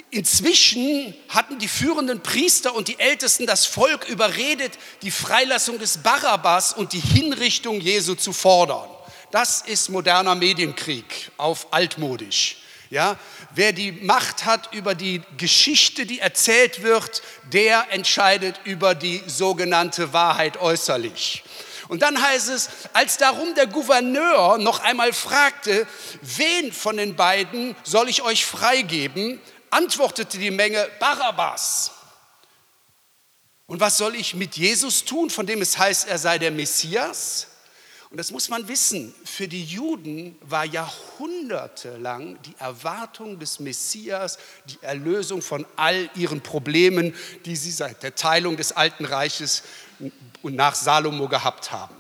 Inzwischen 0.10 1.13
hatten 1.27 1.60
die 1.60 1.68
führenden 1.68 2.24
Priester 2.24 2.74
und 2.74 2.88
die 2.88 3.00
Ältesten 3.00 3.46
das 3.46 3.65
Volk 3.65 4.08
überredet, 4.08 4.77
die 5.01 5.12
Freilassung 5.12 5.80
des 5.80 5.98
Barabbas 5.98 6.74
und 6.74 6.94
die 6.94 7.00
Hinrichtung 7.00 7.82
Jesu 7.82 8.15
zu 8.15 8.32
fordern. 8.32 8.89
Das 9.32 9.62
ist 9.62 9.89
moderner 9.89 10.36
Medienkrieg 10.36 11.32
auf 11.36 11.68
altmodisch. 11.72 12.58
Ja, 12.89 13.18
wer 13.54 13.74
die 13.74 13.92
Macht 13.92 14.46
hat 14.46 14.74
über 14.74 14.96
die 14.96 15.22
Geschichte, 15.38 16.06
die 16.06 16.20
erzählt 16.20 16.84
wird, 16.84 17.22
der 17.51 17.88
entscheidet 17.92 18.60
über 18.63 18.96
die 18.96 19.24
sogenannte 19.25 20.13
Wahrheit 20.13 20.58
äußerlich. 20.58 21.44
Und 21.88 22.01
dann 22.01 22.22
heißt 22.22 22.50
es, 22.50 22.70
als 22.94 23.18
darum 23.18 23.54
der 23.56 23.68
Gouverneur 23.68 24.58
noch 24.58 24.80
einmal 24.80 25.13
fragte, 25.13 25.88
wen 26.22 26.72
von 26.72 26.98
den 26.98 27.15
beiden 27.15 27.75
soll 27.84 28.10
ich 28.10 28.22
euch 28.22 28.46
freigeben, 28.46 29.39
antwortete 29.70 30.38
die 30.38 30.51
Menge 30.51 30.88
Barabbas. 31.00 31.92
Und 33.68 33.80
was 33.80 33.98
soll 33.98 34.15
ich 34.15 34.36
mit 34.36 34.58
Jesus 34.58 35.06
tun, 35.06 35.30
von 35.30 35.46
dem 35.46 35.62
es 35.62 35.77
heißt, 35.77 36.08
er 36.08 36.18
sei 36.18 36.38
der 36.38 36.51
Messias? 36.51 37.48
Und 38.16 38.20
das 38.20 38.32
muss 38.32 38.48
man 38.48 38.70
wissen, 38.70 39.14
für 39.26 39.46
die 39.46 39.66
Juden 39.66 40.38
war 40.40 40.64
jahrhundertelang 40.64 42.42
die 42.44 42.56
Erwartung 42.60 43.40
des 43.40 43.60
Messias 43.60 44.38
die 44.70 44.78
Erlösung 44.82 45.42
von 45.42 45.66
all 45.76 46.10
ihren 46.16 46.40
Problemen, 46.40 47.14
die 47.44 47.58
sie 47.58 47.72
seit 47.72 48.04
der 48.04 48.16
Teilung 48.16 48.56
des 48.56 48.72
Alten 48.72 49.04
Reiches 49.04 49.64
und 50.42 50.56
nach 50.56 50.76
Salomo 50.76 51.28
gehabt 51.28 51.74
haben. 51.74 51.94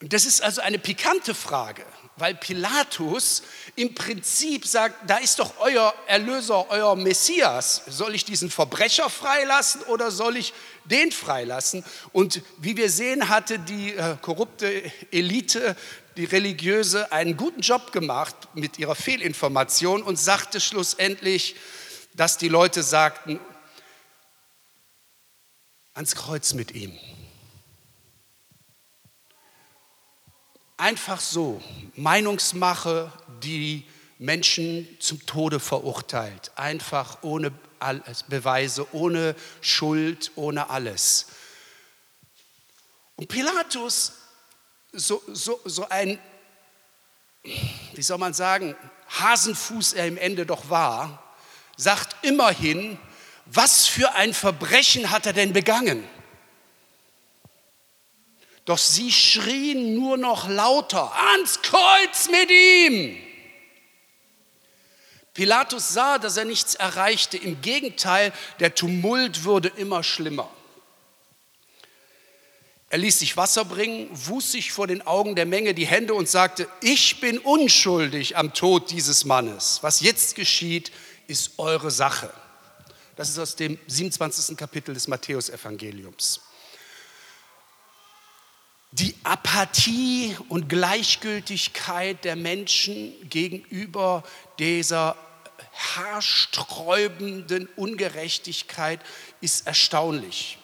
Und 0.00 0.12
das 0.12 0.24
ist 0.24 0.42
also 0.42 0.60
eine 0.60 0.80
pikante 0.80 1.32
Frage, 1.32 1.86
weil 2.16 2.34
Pilatus 2.34 3.44
im 3.76 3.94
Prinzip 3.94 4.66
sagt, 4.66 5.08
da 5.08 5.18
ist 5.18 5.38
doch 5.38 5.54
euer 5.60 5.94
Erlöser, 6.08 6.68
euer 6.70 6.96
Messias. 6.96 7.82
Soll 7.86 8.16
ich 8.16 8.24
diesen 8.24 8.50
Verbrecher 8.50 9.08
freilassen 9.08 9.82
oder 9.82 10.10
soll 10.10 10.36
ich 10.36 10.52
den 10.84 11.12
freilassen? 11.12 11.84
Und 12.12 12.42
wie 12.58 12.76
wir 12.76 12.90
sehen, 12.90 13.28
hatte 13.28 13.58
die 13.58 13.94
äh, 13.94 14.16
korrupte 14.20 14.82
Elite 15.10 15.76
die 16.16 16.24
Religiöse, 16.24 17.12
einen 17.12 17.36
guten 17.36 17.60
Job 17.60 17.92
gemacht 17.92 18.36
mit 18.54 18.78
ihrer 18.78 18.94
Fehlinformation 18.94 20.02
und 20.02 20.18
sagte 20.18 20.60
schlussendlich, 20.60 21.56
dass 22.14 22.36
die 22.36 22.48
Leute 22.48 22.82
sagten, 22.82 23.40
ans 25.94 26.14
Kreuz 26.14 26.54
mit 26.54 26.72
ihm. 26.72 26.98
Einfach 30.76 31.20
so, 31.20 31.62
Meinungsmache, 31.94 33.12
die 33.42 33.84
Menschen 34.18 34.88
zum 34.98 35.24
Tode 35.26 35.60
verurteilt, 35.60 36.52
einfach 36.56 37.22
ohne 37.22 37.52
alles, 37.80 38.22
Beweise, 38.24 38.86
ohne 38.92 39.34
Schuld, 39.60 40.30
ohne 40.36 40.70
alles. 40.70 41.26
Und 43.16 43.28
Pilatus, 43.28 44.12
so, 44.92 45.22
so, 45.28 45.60
so 45.64 45.88
ein, 45.88 46.18
wie 47.42 48.02
soll 48.02 48.18
man 48.18 48.34
sagen, 48.34 48.76
Hasenfuß 49.10 49.94
er 49.94 50.06
im 50.06 50.16
Ende 50.16 50.46
doch 50.46 50.70
war, 50.70 51.22
sagt 51.76 52.16
immerhin, 52.24 52.98
was 53.46 53.86
für 53.86 54.12
ein 54.14 54.34
Verbrechen 54.34 55.10
hat 55.10 55.26
er 55.26 55.32
denn 55.32 55.52
begangen? 55.52 56.08
Doch 58.64 58.78
sie 58.78 59.10
schrien 59.10 59.94
nur 59.94 60.16
noch 60.16 60.48
lauter, 60.48 61.12
ans 61.32 61.60
Kreuz 61.62 62.28
mit 62.28 62.50
ihm! 62.50 63.29
Pilatus 65.34 65.90
sah, 65.90 66.18
dass 66.18 66.36
er 66.36 66.44
nichts 66.44 66.74
erreichte. 66.74 67.36
Im 67.36 67.60
Gegenteil, 67.62 68.32
der 68.58 68.74
Tumult 68.74 69.44
wurde 69.44 69.68
immer 69.76 70.02
schlimmer. 70.02 70.50
Er 72.92 72.98
ließ 72.98 73.20
sich 73.20 73.36
Wasser 73.36 73.64
bringen, 73.64 74.08
wusch 74.12 74.46
sich 74.46 74.72
vor 74.72 74.88
den 74.88 75.06
Augen 75.06 75.36
der 75.36 75.46
Menge 75.46 75.74
die 75.74 75.86
Hände 75.86 76.12
und 76.12 76.28
sagte, 76.28 76.68
ich 76.82 77.20
bin 77.20 77.38
unschuldig 77.38 78.36
am 78.36 78.52
Tod 78.52 78.90
dieses 78.90 79.24
Mannes. 79.24 79.78
Was 79.82 80.00
jetzt 80.00 80.34
geschieht, 80.34 80.90
ist 81.28 81.52
eure 81.58 81.92
Sache. 81.92 82.32
Das 83.14 83.28
ist 83.28 83.38
aus 83.38 83.54
dem 83.54 83.78
27. 83.86 84.56
Kapitel 84.56 84.92
des 84.92 85.06
Matthäusevangeliums. 85.06 86.40
Die 88.92 89.14
Apathie 89.22 90.36
und 90.48 90.68
Gleichgültigkeit 90.68 92.24
der 92.24 92.34
Menschen 92.34 93.12
gegenüber 93.28 94.24
dieser 94.58 95.16
haarsträubenden 95.94 97.68
Ungerechtigkeit 97.76 98.98
ist 99.40 99.68
erstaunlich. 99.68 100.58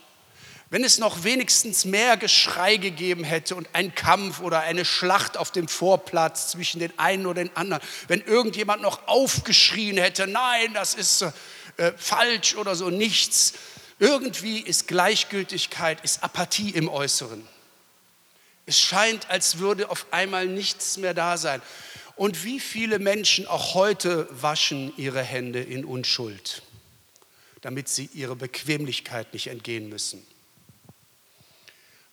Wenn 0.71 0.83
es 0.83 0.99
noch 0.99 1.23
wenigstens 1.23 1.85
mehr 1.85 2.17
Geschrei 2.17 2.77
gegeben 2.79 3.23
hätte 3.23 3.55
und 3.55 3.69
ein 3.73 3.95
Kampf 3.95 4.41
oder 4.41 4.61
eine 4.61 4.85
Schlacht 4.85 5.37
auf 5.37 5.53
dem 5.53 5.69
Vorplatz 5.69 6.51
zwischen 6.51 6.81
den 6.81 6.99
einen 6.99 7.27
oder 7.27 7.45
den 7.45 7.57
anderen, 7.57 7.81
wenn 8.09 8.23
irgendjemand 8.23 8.83
noch 8.83 9.07
aufgeschrien 9.07 9.99
hätte, 9.99 10.27
nein, 10.27 10.75
das 10.75 10.95
ist 10.97 11.23
äh, 11.77 11.93
falsch 11.97 12.57
oder 12.57 12.75
so, 12.75 12.91
nichts. 12.91 13.53
Irgendwie 14.01 14.59
ist 14.59 14.89
Gleichgültigkeit, 14.89 16.03
ist 16.03 16.25
Apathie 16.25 16.71
im 16.71 16.89
Äußeren. 16.89 17.47
Es 18.67 18.81
scheint, 18.81 19.31
als 19.31 19.59
würde 19.59 19.91
auf 19.91 20.07
einmal 20.11 20.47
nichts 20.47 20.97
mehr 20.97 21.15
da 21.15 21.39
sein. 21.39 21.63
Und 22.17 22.45
wie 22.45 22.59
viele 22.59 22.99
Menschen 22.99 23.47
auch 23.47 23.75
heute 23.75 24.27
waschen 24.31 24.93
ihre 24.97 25.23
Hände 25.23 25.63
in 25.63 25.85
Unschuld, 25.85 26.63
damit 27.61 27.89
sie 27.89 28.11
ihrer 28.13 28.35
Bequemlichkeit 28.35 29.33
nicht 29.33 29.47
entgehen 29.49 29.89
müssen. 29.89 30.27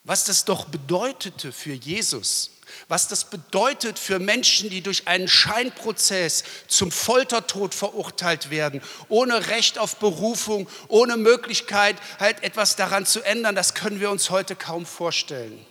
Was 0.04 0.26
das 0.26 0.46
doch 0.46 0.66
bedeutete 0.66 1.54
für 1.54 1.74
Jesus, 1.74 2.52
was 2.88 3.08
das 3.08 3.30
bedeutet 3.30 3.98
für 3.98 4.20
Menschen, 4.20 4.70
die 4.70 4.82
durch 4.82 5.08
einen 5.08 5.30
Scheinprozess 5.30 6.44
zum 6.68 6.92
Foltertod 6.92 7.74
verurteilt 7.74 8.50
werden, 8.50 8.82
ohne 9.08 9.48
Recht 9.48 9.78
auf 9.78 9.98
Berufung, 9.98 10.68
ohne 10.90 11.16
Möglichkeit, 11.16 11.96
halt 12.20 12.44
etwas 12.44 12.76
daran 12.76 13.06
zu 13.06 13.22
ändern, 13.22 13.56
das 13.56 13.74
können 13.74 14.02
wir 14.02 14.12
uns 14.12 14.30
heute 14.30 14.56
kaum 14.56 14.86
vorstellen. 14.86 15.66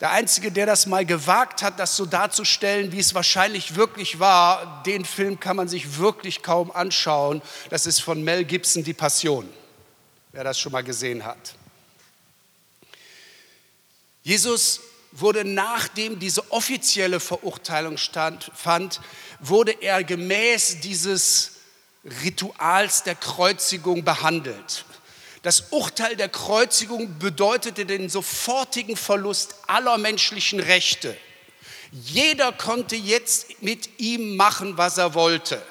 Der 0.00 0.12
Einzige, 0.12 0.50
der 0.50 0.64
das 0.64 0.86
mal 0.86 1.04
gewagt 1.04 1.62
hat, 1.62 1.78
das 1.78 1.94
so 1.94 2.06
darzustellen, 2.06 2.90
wie 2.90 2.98
es 3.00 3.14
wahrscheinlich 3.14 3.76
wirklich 3.76 4.18
war, 4.18 4.82
den 4.84 5.04
Film 5.04 5.38
kann 5.38 5.56
man 5.56 5.68
sich 5.68 5.98
wirklich 5.98 6.42
kaum 6.42 6.70
anschauen. 6.70 7.42
Das 7.68 7.86
ist 7.86 8.00
von 8.00 8.24
Mel 8.24 8.44
Gibson, 8.44 8.82
Die 8.82 8.94
Passion, 8.94 9.46
wer 10.32 10.42
das 10.42 10.58
schon 10.58 10.72
mal 10.72 10.82
gesehen 10.82 11.24
hat. 11.24 11.54
Jesus 14.22 14.80
wurde, 15.12 15.44
nachdem 15.44 16.18
diese 16.18 16.50
offizielle 16.50 17.20
Verurteilung 17.20 17.98
fand, 17.98 19.00
wurde 19.38 19.72
er 19.82 20.02
gemäß 20.02 20.80
dieses 20.80 21.52
Rituals 22.24 23.02
der 23.02 23.16
Kreuzigung 23.16 24.02
behandelt. 24.02 24.86
Das 25.42 25.68
Urteil 25.70 26.16
der 26.16 26.28
Kreuzigung 26.28 27.18
bedeutete 27.18 27.86
den 27.86 28.10
sofortigen 28.10 28.96
Verlust 28.96 29.54
aller 29.66 29.96
menschlichen 29.96 30.60
Rechte. 30.60 31.16
Jeder 31.92 32.52
konnte 32.52 32.94
jetzt 32.94 33.62
mit 33.62 33.98
ihm 33.98 34.36
machen, 34.36 34.76
was 34.76 34.98
er 34.98 35.14
wollte. 35.14 35.62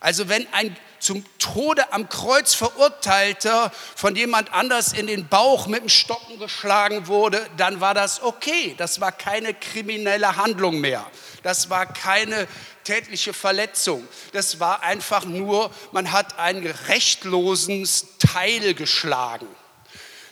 Also 0.00 0.28
wenn 0.28 0.50
ein 0.52 0.76
zum 0.98 1.24
Tode 1.38 1.92
am 1.92 2.08
Kreuz 2.08 2.54
verurteilter 2.54 3.72
von 3.96 4.16
jemand 4.16 4.52
anders 4.52 4.92
in 4.92 5.06
den 5.06 5.28
Bauch 5.28 5.66
mit 5.66 5.82
dem 5.82 5.88
Stocken 5.88 6.38
geschlagen 6.38 7.06
wurde, 7.06 7.46
dann 7.56 7.80
war 7.80 7.94
das 7.94 8.22
okay. 8.22 8.74
Das 8.76 9.00
war 9.00 9.12
keine 9.12 9.54
kriminelle 9.54 10.36
Handlung 10.36 10.80
mehr. 10.80 11.10
Das 11.42 11.70
war 11.70 11.86
keine 11.86 12.46
tätliche 12.84 13.32
Verletzung. 13.32 14.06
Das 14.32 14.60
war 14.60 14.82
einfach 14.82 15.24
nur, 15.24 15.70
man 15.92 16.12
hat 16.12 16.38
einen 16.38 16.66
rechtlosen 16.66 17.88
Teil 18.18 18.74
geschlagen. 18.74 19.46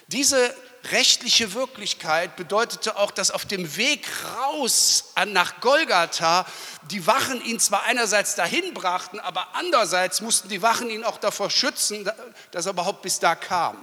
Diese 0.09 0.55
rechtliche 0.91 1.55
Wirklichkeit 1.55 2.37
bedeutete 2.37 2.97
auch, 2.97 3.11
dass 3.11 3.31
auf 3.31 3.45
dem 3.45 3.77
Weg 3.77 4.07
raus 4.37 5.13
nach 5.27 5.61
Golgatha 5.61 6.47
die 6.91 7.07
Wachen 7.07 7.45
ihn 7.45 7.61
zwar 7.61 7.83
einerseits 7.85 8.35
dahin 8.35 8.75
brachten, 8.75 9.21
aber 9.21 9.49
andererseits 9.55 10.21
mussten 10.21 10.49
die 10.49 10.63
Wachen 10.63 10.89
ihn 10.89 11.05
auch 11.05 11.19
davor 11.19 11.51
schützen, 11.51 12.11
dass 12.51 12.67
er 12.67 12.73
überhaupt 12.73 13.03
bis 13.03 13.19
da 13.19 13.35
kam. 13.35 13.83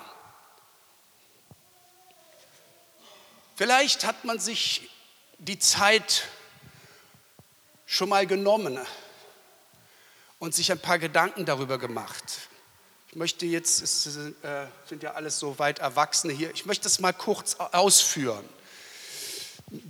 Vielleicht 3.56 4.06
hat 4.06 4.26
man 4.26 4.40
sich 4.40 4.90
die 5.38 5.60
Zeit 5.60 6.24
schon 7.96 8.10
mal 8.10 8.28
genommen 8.28 8.78
und 10.40 10.54
sich 10.54 10.72
ein 10.72 10.80
paar 10.80 11.00
Gedanken 11.00 11.46
darüber 11.46 11.78
gemacht. 11.78 12.50
Ich 13.08 13.16
möchte 13.16 13.46
jetzt, 13.46 13.82
es 13.82 14.06
äh, 14.18 14.68
sind 14.86 15.02
ja 15.02 15.14
alles 15.14 15.40
so 15.40 15.58
weit 15.60 15.80
Erwachsene 15.80 16.34
hier, 16.34 16.52
ich 16.52 16.66
möchte 16.66 16.88
es 16.88 17.00
mal 17.00 17.14
kurz 17.14 17.56
ausführen 17.56 18.44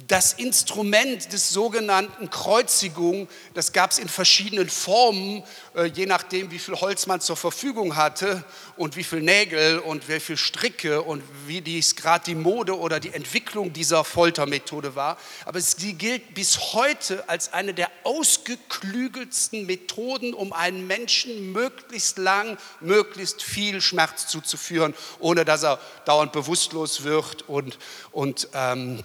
das 0.07 0.31
Instrument 0.31 1.33
des 1.33 1.49
sogenannten 1.49 2.29
Kreuzigung, 2.29 3.27
das 3.53 3.73
gab 3.73 3.91
es 3.91 3.97
in 3.97 4.07
verschiedenen 4.07 4.69
Formen, 4.69 5.43
äh, 5.75 5.85
je 5.85 6.05
nachdem, 6.05 6.49
wie 6.49 6.59
viel 6.59 6.75
Holz 6.75 7.07
man 7.07 7.19
zur 7.19 7.35
Verfügung 7.35 7.97
hatte 7.97 8.45
und 8.77 8.95
wie 8.95 9.03
viel 9.03 9.21
Nägel 9.21 9.79
und 9.79 10.07
wie 10.07 10.21
viel 10.21 10.37
Stricke 10.37 11.01
und 11.01 11.23
wie 11.45 11.59
dies 11.59 11.97
gerade 11.97 12.23
die 12.23 12.35
Mode 12.35 12.79
oder 12.79 13.01
die 13.01 13.13
Entwicklung 13.13 13.73
dieser 13.73 14.05
Foltermethode 14.05 14.95
war. 14.95 15.17
Aber 15.43 15.59
sie 15.59 15.93
gilt 15.93 16.33
bis 16.33 16.73
heute 16.73 17.27
als 17.27 17.51
eine 17.51 17.73
der 17.73 17.91
ausgeklügelsten 18.05 19.65
Methoden, 19.65 20.33
um 20.33 20.53
einen 20.53 20.87
Menschen 20.87 21.51
möglichst 21.51 22.17
lang, 22.17 22.57
möglichst 22.79 23.43
viel 23.43 23.81
Schmerz 23.81 24.27
zuzuführen, 24.27 24.93
ohne 25.19 25.43
dass 25.43 25.63
er 25.63 25.79
dauernd 26.05 26.31
bewusstlos 26.31 27.03
wird 27.03 27.41
und, 27.49 27.77
und 28.13 28.47
ähm, 28.53 29.03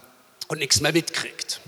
und 0.50 0.58
nichts 0.58 0.80
mehr 0.80 0.92
mitkriegt. 0.92 1.60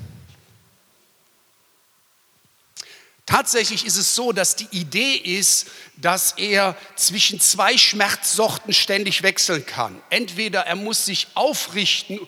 Tatsächlich 3.27 3.87
ist 3.87 3.97
es 3.97 4.17
so, 4.17 4.33
dass 4.33 4.57
die 4.57 4.67
Idee 4.73 5.15
ist, 5.15 5.69
dass 5.97 6.33
er 6.33 6.77
zwischen 6.97 7.39
zwei 7.39 7.79
Schmerzsorten 7.79 8.75
ständig 8.75 9.23
wechseln 9.23 9.65
kann. 9.65 10.03
Entweder 10.11 10.67
er 10.67 10.75
muss 10.75 11.07
sich 11.07 11.29
aufrichten, 11.35 12.19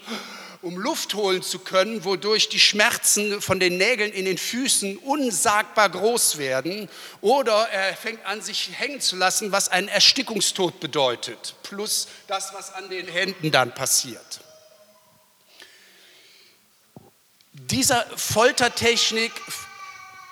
um 0.62 0.78
Luft 0.78 1.14
holen 1.14 1.42
zu 1.42 1.58
können, 1.58 2.04
wodurch 2.04 2.48
die 2.48 2.60
Schmerzen 2.60 3.42
von 3.42 3.58
den 3.58 3.76
Nägeln 3.76 4.12
in 4.12 4.24
den 4.24 4.38
Füßen 4.38 4.96
unsagbar 4.98 5.90
groß 5.90 6.38
werden, 6.38 6.88
oder 7.20 7.68
er 7.68 7.96
fängt 7.96 8.24
an, 8.24 8.40
sich 8.40 8.70
hängen 8.72 9.00
zu 9.00 9.16
lassen, 9.16 9.50
was 9.50 9.68
einen 9.68 9.88
Erstickungstod 9.88 10.78
bedeutet, 10.78 11.56
plus 11.64 12.06
das, 12.28 12.54
was 12.54 12.72
an 12.72 12.88
den 12.88 13.08
Händen 13.08 13.50
dann 13.50 13.74
passiert. 13.74 14.43
Dieser 17.56 18.04
Foltertechnik 18.16 19.30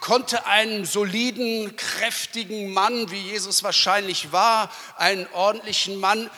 konnte 0.00 0.44
einen 0.44 0.84
soliden, 0.84 1.76
kräftigen 1.76 2.72
Mann, 2.72 3.12
wie 3.12 3.20
Jesus 3.20 3.62
wahrscheinlich 3.62 4.32
war, 4.32 4.72
einen 4.96 5.28
ordentlichen 5.32 6.00
Mann, 6.00 6.28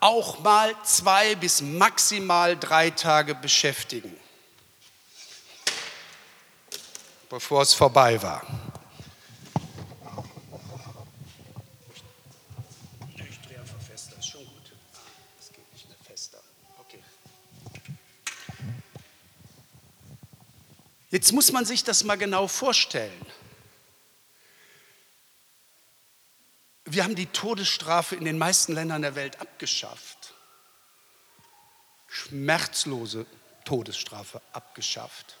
auch 0.00 0.40
mal 0.40 0.74
zwei 0.84 1.34
bis 1.34 1.62
maximal 1.62 2.58
drei 2.58 2.90
Tage 2.90 3.34
beschäftigen, 3.34 4.14
bevor 7.30 7.62
es 7.62 7.72
vorbei 7.72 8.22
war. 8.22 8.42
Jetzt 21.14 21.30
muss 21.30 21.52
man 21.52 21.64
sich 21.64 21.84
das 21.84 22.02
mal 22.02 22.16
genau 22.16 22.48
vorstellen. 22.48 23.24
Wir 26.86 27.04
haben 27.04 27.14
die 27.14 27.26
Todesstrafe 27.26 28.16
in 28.16 28.24
den 28.24 28.36
meisten 28.36 28.72
Ländern 28.72 29.02
der 29.02 29.14
Welt 29.14 29.40
abgeschafft. 29.40 30.34
Schmerzlose 32.08 33.26
Todesstrafe 33.64 34.42
abgeschafft. 34.52 35.36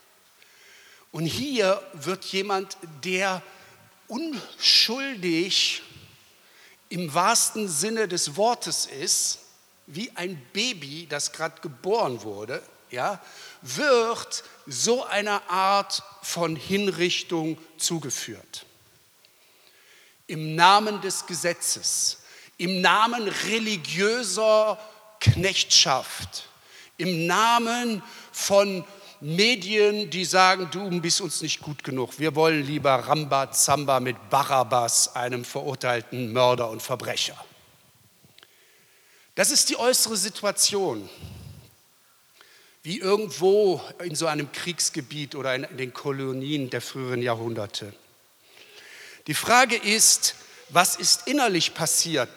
Und 1.10 1.26
hier 1.26 1.82
wird 1.92 2.24
jemand, 2.26 2.76
der 3.02 3.42
unschuldig 4.06 5.82
im 6.88 7.12
wahrsten 7.14 7.68
Sinne 7.68 8.06
des 8.06 8.36
Wortes 8.36 8.86
ist, 8.86 9.40
wie 9.88 10.12
ein 10.14 10.40
Baby, 10.52 11.08
das 11.08 11.32
gerade 11.32 11.60
geboren 11.62 12.22
wurde, 12.22 12.62
ja, 12.94 13.20
wird 13.64 14.44
so 14.66 15.04
einer 15.04 15.42
Art 15.50 16.02
von 16.22 16.54
Hinrichtung 16.54 17.58
zugeführt. 17.78 18.66
Im 20.26 20.54
Namen 20.54 21.00
des 21.00 21.26
Gesetzes, 21.26 22.22
im 22.58 22.82
Namen 22.82 23.26
religiöser 23.46 24.78
Knechtschaft, 25.20 26.48
im 26.98 27.26
Namen 27.26 28.02
von 28.32 28.84
Medien, 29.20 30.10
die 30.10 30.26
sagen, 30.26 30.68
du 30.70 31.00
bist 31.00 31.22
uns 31.22 31.40
nicht 31.40 31.60
gut 31.60 31.82
genug. 31.82 32.18
Wir 32.18 32.34
wollen 32.34 32.66
lieber 32.66 32.94
Ramba 32.94 33.50
Zamba 33.50 33.98
mit 33.98 34.28
Barabbas, 34.28 35.16
einem 35.16 35.44
verurteilten 35.44 36.32
Mörder 36.32 36.68
und 36.68 36.82
Verbrecher. 36.82 37.42
Das 39.34 39.50
ist 39.50 39.70
die 39.70 39.78
äußere 39.78 40.16
Situation, 40.16 41.08
wie 42.84 43.00
irgendwo 43.00 43.82
in 44.02 44.14
so 44.14 44.26
einem 44.26 44.52
Kriegsgebiet 44.52 45.34
oder 45.34 45.54
in 45.54 45.66
den 45.78 45.94
Kolonien 45.94 46.68
der 46.68 46.82
früheren 46.82 47.22
Jahrhunderte. 47.22 47.94
Die 49.26 49.32
Frage 49.32 49.74
ist, 49.74 50.34
was 50.68 50.94
ist 50.96 51.26
innerlich 51.26 51.72
passiert, 51.72 52.28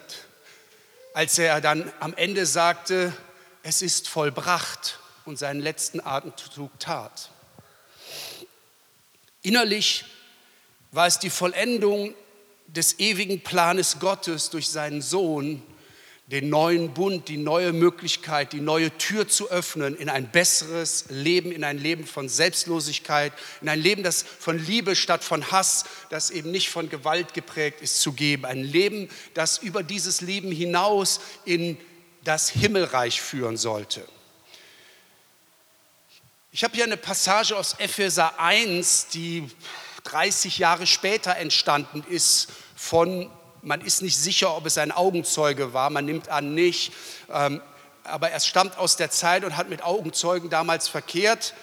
als 1.13 1.37
er 1.37 1.59
dann 1.59 1.91
am 1.99 2.13
Ende 2.13 2.45
sagte, 2.45 3.11
es 3.61 3.81
ist 3.81 4.07
vollbracht 4.07 4.99
und 5.25 5.37
seinen 5.37 5.59
letzten 5.59 5.99
Atemzug 5.99 6.71
tat. 6.79 7.29
Innerlich 9.41 10.05
war 10.91 11.07
es 11.07 11.19
die 11.19 11.29
Vollendung 11.29 12.13
des 12.67 12.99
ewigen 12.99 13.41
Planes 13.41 13.99
Gottes 13.99 14.49
durch 14.49 14.69
seinen 14.69 15.01
Sohn, 15.01 15.61
den 16.27 16.49
neuen 16.49 16.93
Bund, 16.93 17.29
die 17.29 17.37
neue 17.37 17.71
Möglichkeit, 17.71 18.51
die 18.51 18.59
neue 18.59 18.95
Tür 18.97 19.29
zu 19.29 19.49
öffnen 19.49 19.95
in 19.95 20.09
ein 20.09 20.29
besseres 20.29 21.05
Leben, 21.07 21.53
in 21.53 21.63
ein 21.63 21.77
Leben 21.77 22.05
von 22.05 22.27
Selbstlosigkeit, 22.27 23.31
in 23.61 23.69
ein 23.69 23.79
Leben, 23.79 24.03
das 24.03 24.23
von 24.23 24.59
Liebe 24.59 24.97
statt 24.97 25.23
von 25.23 25.51
Hass, 25.51 25.85
das 26.09 26.29
eben 26.29 26.51
nicht 26.51 26.69
von 26.69 26.89
Gewalt 26.89 27.33
geprägt 27.33 27.79
ist, 27.79 28.01
zu 28.01 28.11
geben. 28.11 28.43
Ein 28.43 28.61
Leben, 28.61 29.07
das 29.35 29.57
über 29.59 29.83
dieses 29.83 30.19
Leben 30.19 30.51
hinaus 30.51 31.21
in 31.45 31.77
das 32.25 32.49
Himmelreich 32.49 33.21
führen 33.21 33.55
sollte. 33.55 34.05
Ich 36.51 36.65
habe 36.65 36.75
hier 36.75 36.83
eine 36.83 36.97
Passage 36.97 37.55
aus 37.55 37.75
Epheser 37.79 38.37
1, 38.37 39.07
die 39.13 39.49
30 40.03 40.57
Jahre 40.57 40.87
später 40.87 41.37
entstanden 41.37 42.03
ist 42.09 42.49
von, 42.75 43.29
man 43.67 43.81
ist 43.81 44.01
nicht 44.01 44.17
sicher, 44.17 44.55
ob 44.55 44.65
es 44.65 44.77
ein 44.77 44.93
Augenzeuge 44.93 45.73
war, 45.73 45.89
man 45.89 46.05
nimmt 46.05 46.29
an 46.29 46.55
nicht, 46.55 46.93
ähm, 47.29 47.61
aber 48.03 48.29
er 48.29 48.39
stammt 48.39 48.77
aus 48.77 48.95
der 48.95 49.11
Zeit 49.11 49.43
und 49.43 49.57
hat 49.57 49.69
mit 49.69 49.83
Augenzeugen 49.83 50.49
damals 50.49 50.87
verkehrt. 50.87 51.53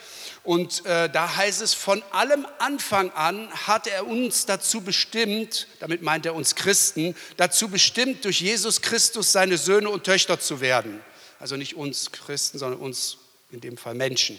Und 0.42 0.84
äh, 0.84 1.08
da 1.08 1.36
heißt 1.36 1.62
es, 1.62 1.72
von 1.72 2.02
allem 2.10 2.46
Anfang 2.58 3.10
an 3.12 3.48
hat 3.66 3.86
er 3.86 4.06
uns 4.06 4.44
dazu 4.44 4.82
bestimmt, 4.82 5.66
damit 5.80 6.02
meint 6.02 6.26
er 6.26 6.34
uns 6.34 6.54
Christen, 6.54 7.16
dazu 7.38 7.68
bestimmt, 7.68 8.26
durch 8.26 8.42
Jesus 8.42 8.82
Christus 8.82 9.32
seine 9.32 9.56
Söhne 9.56 9.88
und 9.88 10.04
Töchter 10.04 10.38
zu 10.38 10.60
werden. 10.60 11.02
Also 11.40 11.56
nicht 11.56 11.74
uns 11.74 12.12
Christen, 12.12 12.58
sondern 12.58 12.80
uns 12.80 13.16
in 13.50 13.62
dem 13.62 13.78
Fall 13.78 13.94
Menschen. 13.94 14.38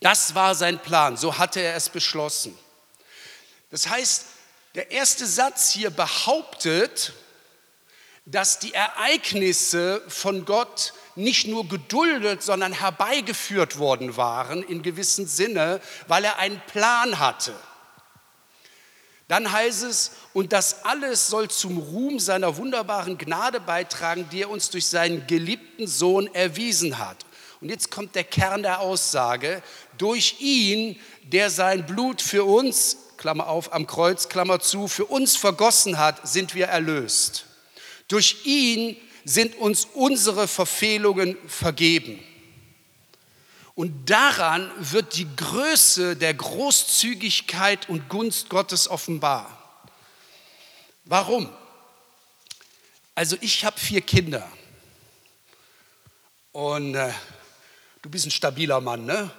Das 0.00 0.34
war 0.34 0.56
sein 0.56 0.80
Plan, 0.80 1.16
so 1.16 1.38
hatte 1.38 1.60
er 1.60 1.76
es 1.76 1.88
beschlossen. 1.88 2.58
Das 3.70 3.88
heißt, 3.88 4.24
der 4.74 4.90
erste 4.90 5.26
Satz 5.26 5.70
hier 5.70 5.90
behauptet, 5.90 7.12
dass 8.24 8.58
die 8.58 8.72
Ereignisse 8.72 10.02
von 10.06 10.44
Gott 10.44 10.92
nicht 11.16 11.48
nur 11.48 11.68
geduldet, 11.68 12.42
sondern 12.42 12.72
herbeigeführt 12.72 13.78
worden 13.78 14.16
waren 14.16 14.62
in 14.62 14.82
gewissem 14.82 15.26
Sinne, 15.26 15.80
weil 16.06 16.24
er 16.24 16.38
einen 16.38 16.60
Plan 16.66 17.18
hatte. 17.18 17.54
Dann 19.26 19.50
heißt 19.50 19.84
es, 19.84 20.12
und 20.32 20.52
das 20.52 20.84
alles 20.84 21.28
soll 21.28 21.48
zum 21.50 21.78
Ruhm 21.78 22.18
seiner 22.18 22.56
wunderbaren 22.56 23.16
Gnade 23.16 23.60
beitragen, 23.60 24.28
die 24.30 24.42
er 24.42 24.50
uns 24.50 24.70
durch 24.70 24.86
seinen 24.86 25.26
geliebten 25.26 25.86
Sohn 25.86 26.32
erwiesen 26.34 26.98
hat. 26.98 27.24
Und 27.60 27.68
jetzt 27.68 27.90
kommt 27.90 28.14
der 28.14 28.24
Kern 28.24 28.62
der 28.62 28.80
Aussage, 28.80 29.62
durch 29.98 30.36
ihn, 30.40 30.98
der 31.22 31.50
sein 31.50 31.86
Blut 31.86 32.22
für 32.22 32.44
uns, 32.44 32.96
Klammer 33.20 33.46
auf, 33.46 33.72
am 33.72 33.86
Kreuz, 33.86 34.28
Klammer 34.28 34.58
zu, 34.58 34.88
für 34.88 35.04
uns 35.04 35.36
vergossen 35.36 35.98
hat, 35.98 36.26
sind 36.26 36.56
wir 36.56 36.66
erlöst. 36.66 37.46
Durch 38.08 38.44
ihn 38.44 38.96
sind 39.24 39.54
uns 39.56 39.84
unsere 39.84 40.48
Verfehlungen 40.48 41.36
vergeben. 41.46 42.18
Und 43.76 44.10
daran 44.10 44.68
wird 44.78 45.16
die 45.16 45.28
Größe 45.36 46.16
der 46.16 46.34
Großzügigkeit 46.34 47.88
und 47.88 48.08
Gunst 48.08 48.48
Gottes 48.48 48.88
offenbar. 48.88 49.56
Warum? 51.04 51.48
Also 53.14 53.36
ich 53.40 53.64
habe 53.64 53.78
vier 53.78 54.00
Kinder 54.00 54.50
und 56.50 56.96
äh, 56.96 57.12
Du 58.02 58.08
bist 58.08 58.26
ein 58.26 58.30
stabiler 58.30 58.80
Mann, 58.80 59.04
ne? 59.04 59.30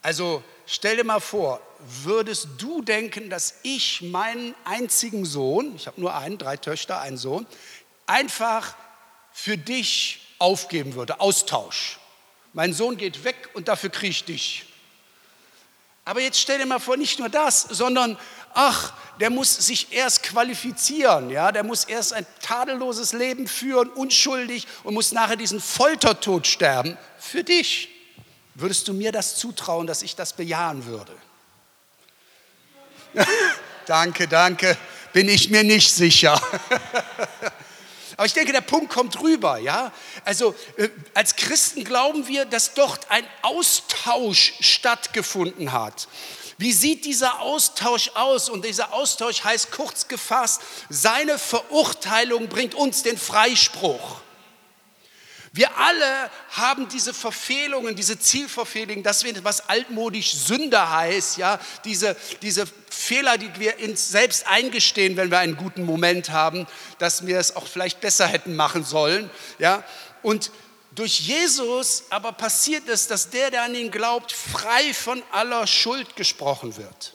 Also 0.00 0.42
stell 0.64 0.96
dir 0.96 1.04
mal 1.04 1.18
vor, 1.18 1.60
würdest 2.02 2.48
du 2.58 2.82
denken, 2.82 3.30
dass 3.30 3.54
ich 3.62 4.02
meinen 4.02 4.54
einzigen 4.64 5.24
Sohn, 5.24 5.74
ich 5.76 5.86
habe 5.86 6.00
nur 6.00 6.14
einen, 6.14 6.38
drei 6.38 6.56
Töchter, 6.56 7.00
einen 7.00 7.16
Sohn, 7.16 7.46
einfach 8.06 8.74
für 9.32 9.58
dich 9.58 10.34
aufgeben 10.38 10.94
würde, 10.94 11.20
Austausch. 11.20 11.98
Mein 12.52 12.72
Sohn 12.72 12.96
geht 12.96 13.24
weg 13.24 13.50
und 13.54 13.68
dafür 13.68 13.90
kriege 13.90 14.10
ich 14.10 14.24
dich. 14.24 14.66
Aber 16.04 16.20
jetzt 16.20 16.38
stell 16.40 16.58
dir 16.58 16.66
mal 16.66 16.78
vor, 16.78 16.96
nicht 16.96 17.18
nur 17.18 17.28
das, 17.28 17.62
sondern 17.62 18.16
ach, 18.54 18.92
der 19.20 19.30
muss 19.30 19.54
sich 19.54 19.92
erst 19.92 20.22
qualifizieren, 20.22 21.30
ja, 21.30 21.52
der 21.52 21.64
muss 21.64 21.84
erst 21.84 22.12
ein 22.12 22.26
tadelloses 22.40 23.12
Leben 23.12 23.48
führen, 23.48 23.88
unschuldig 23.90 24.66
und 24.84 24.94
muss 24.94 25.12
nachher 25.12 25.36
diesen 25.36 25.60
Foltertod 25.60 26.46
sterben 26.46 26.96
für 27.18 27.44
dich. 27.44 27.90
Würdest 28.54 28.88
du 28.88 28.94
mir 28.94 29.12
das 29.12 29.36
zutrauen, 29.36 29.86
dass 29.86 30.02
ich 30.02 30.16
das 30.16 30.32
bejahen 30.32 30.86
würde? 30.86 31.12
danke, 33.86 34.28
danke, 34.28 34.76
bin 35.12 35.28
ich 35.28 35.50
mir 35.50 35.64
nicht 35.64 35.92
sicher. 35.92 36.40
Aber 38.16 38.26
ich 38.26 38.32
denke, 38.32 38.52
der 38.52 38.62
Punkt 38.62 38.92
kommt 38.92 39.20
rüber, 39.20 39.58
ja? 39.58 39.92
Also 40.24 40.54
äh, 40.78 40.88
als 41.12 41.36
Christen 41.36 41.84
glauben 41.84 42.26
wir, 42.26 42.46
dass 42.46 42.72
dort 42.72 43.10
ein 43.10 43.24
Austausch 43.42 44.54
stattgefunden 44.60 45.72
hat. 45.72 46.08
Wie 46.58 46.72
sieht 46.72 47.04
dieser 47.04 47.40
Austausch 47.40 48.10
aus? 48.14 48.48
Und 48.48 48.64
dieser 48.64 48.94
Austausch 48.94 49.44
heißt 49.44 49.70
kurz 49.70 50.08
gefasst, 50.08 50.62
seine 50.88 51.38
Verurteilung 51.38 52.48
bringt 52.48 52.74
uns 52.74 53.02
den 53.02 53.18
Freispruch. 53.18 54.22
Wir 55.56 55.74
alle 55.78 56.30
haben 56.50 56.86
diese 56.86 57.14
Verfehlungen, 57.14 57.96
diese 57.96 58.18
Zielverfehlungen, 58.18 59.02
das, 59.02 59.24
was 59.42 59.70
altmodisch 59.70 60.34
Sünde 60.34 60.90
heißt, 60.90 61.38
ja, 61.38 61.58
diese, 61.86 62.14
diese 62.42 62.66
Fehler, 62.90 63.38
die 63.38 63.50
wir 63.58 63.74
uns 63.82 64.10
selbst 64.10 64.46
eingestehen, 64.46 65.16
wenn 65.16 65.30
wir 65.30 65.38
einen 65.38 65.56
guten 65.56 65.84
Moment 65.84 66.28
haben, 66.28 66.66
dass 66.98 67.26
wir 67.26 67.38
es 67.38 67.56
auch 67.56 67.66
vielleicht 67.66 68.02
besser 68.02 68.26
hätten 68.26 68.54
machen 68.54 68.84
sollen, 68.84 69.30
ja. 69.58 69.82
Und 70.20 70.50
durch 70.94 71.20
Jesus 71.20 72.04
aber 72.10 72.32
passiert 72.32 72.86
es, 72.90 73.08
dass 73.08 73.30
der, 73.30 73.50
der 73.50 73.62
an 73.62 73.74
ihn 73.74 73.90
glaubt, 73.90 74.32
frei 74.32 74.92
von 74.92 75.22
aller 75.32 75.66
Schuld 75.66 76.16
gesprochen 76.16 76.76
wird. 76.76 77.14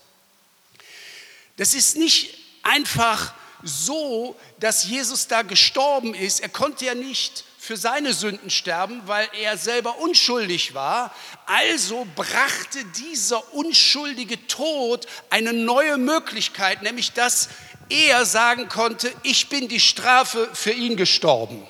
Das 1.58 1.76
ist 1.76 1.96
nicht 1.96 2.40
einfach 2.64 3.36
so, 3.62 4.36
dass 4.60 4.86
Jesus 4.86 5.28
da 5.28 5.44
gestorben 5.44 6.16
ist. 6.16 6.40
Er 6.40 6.50
konnte 6.50 6.86
ja 6.86 6.96
nicht 6.96 7.46
für 7.62 7.78
seine 7.78 8.12
Sünden 8.16 8.50
sterben, 8.50 9.04
weil 9.06 9.30
er 9.40 9.56
selber 9.56 10.00
unschuldig 10.00 10.74
war. 10.74 11.14
Also 11.46 12.08
brachte 12.16 12.84
dieser 12.98 13.54
unschuldige 13.54 14.48
Tod 14.48 15.06
eine 15.30 15.54
neue 15.54 16.00
Möglichkeit, 16.00 16.82
nämlich 16.82 17.14
dass 17.14 17.50
er 17.88 18.26
sagen 18.26 18.68
konnte, 18.68 19.14
ich 19.22 19.48
bin 19.50 19.68
die 19.68 19.80
Strafe 19.80 20.50
für 20.54 20.72
ihn 20.72 20.98
gestorben. 20.98 21.68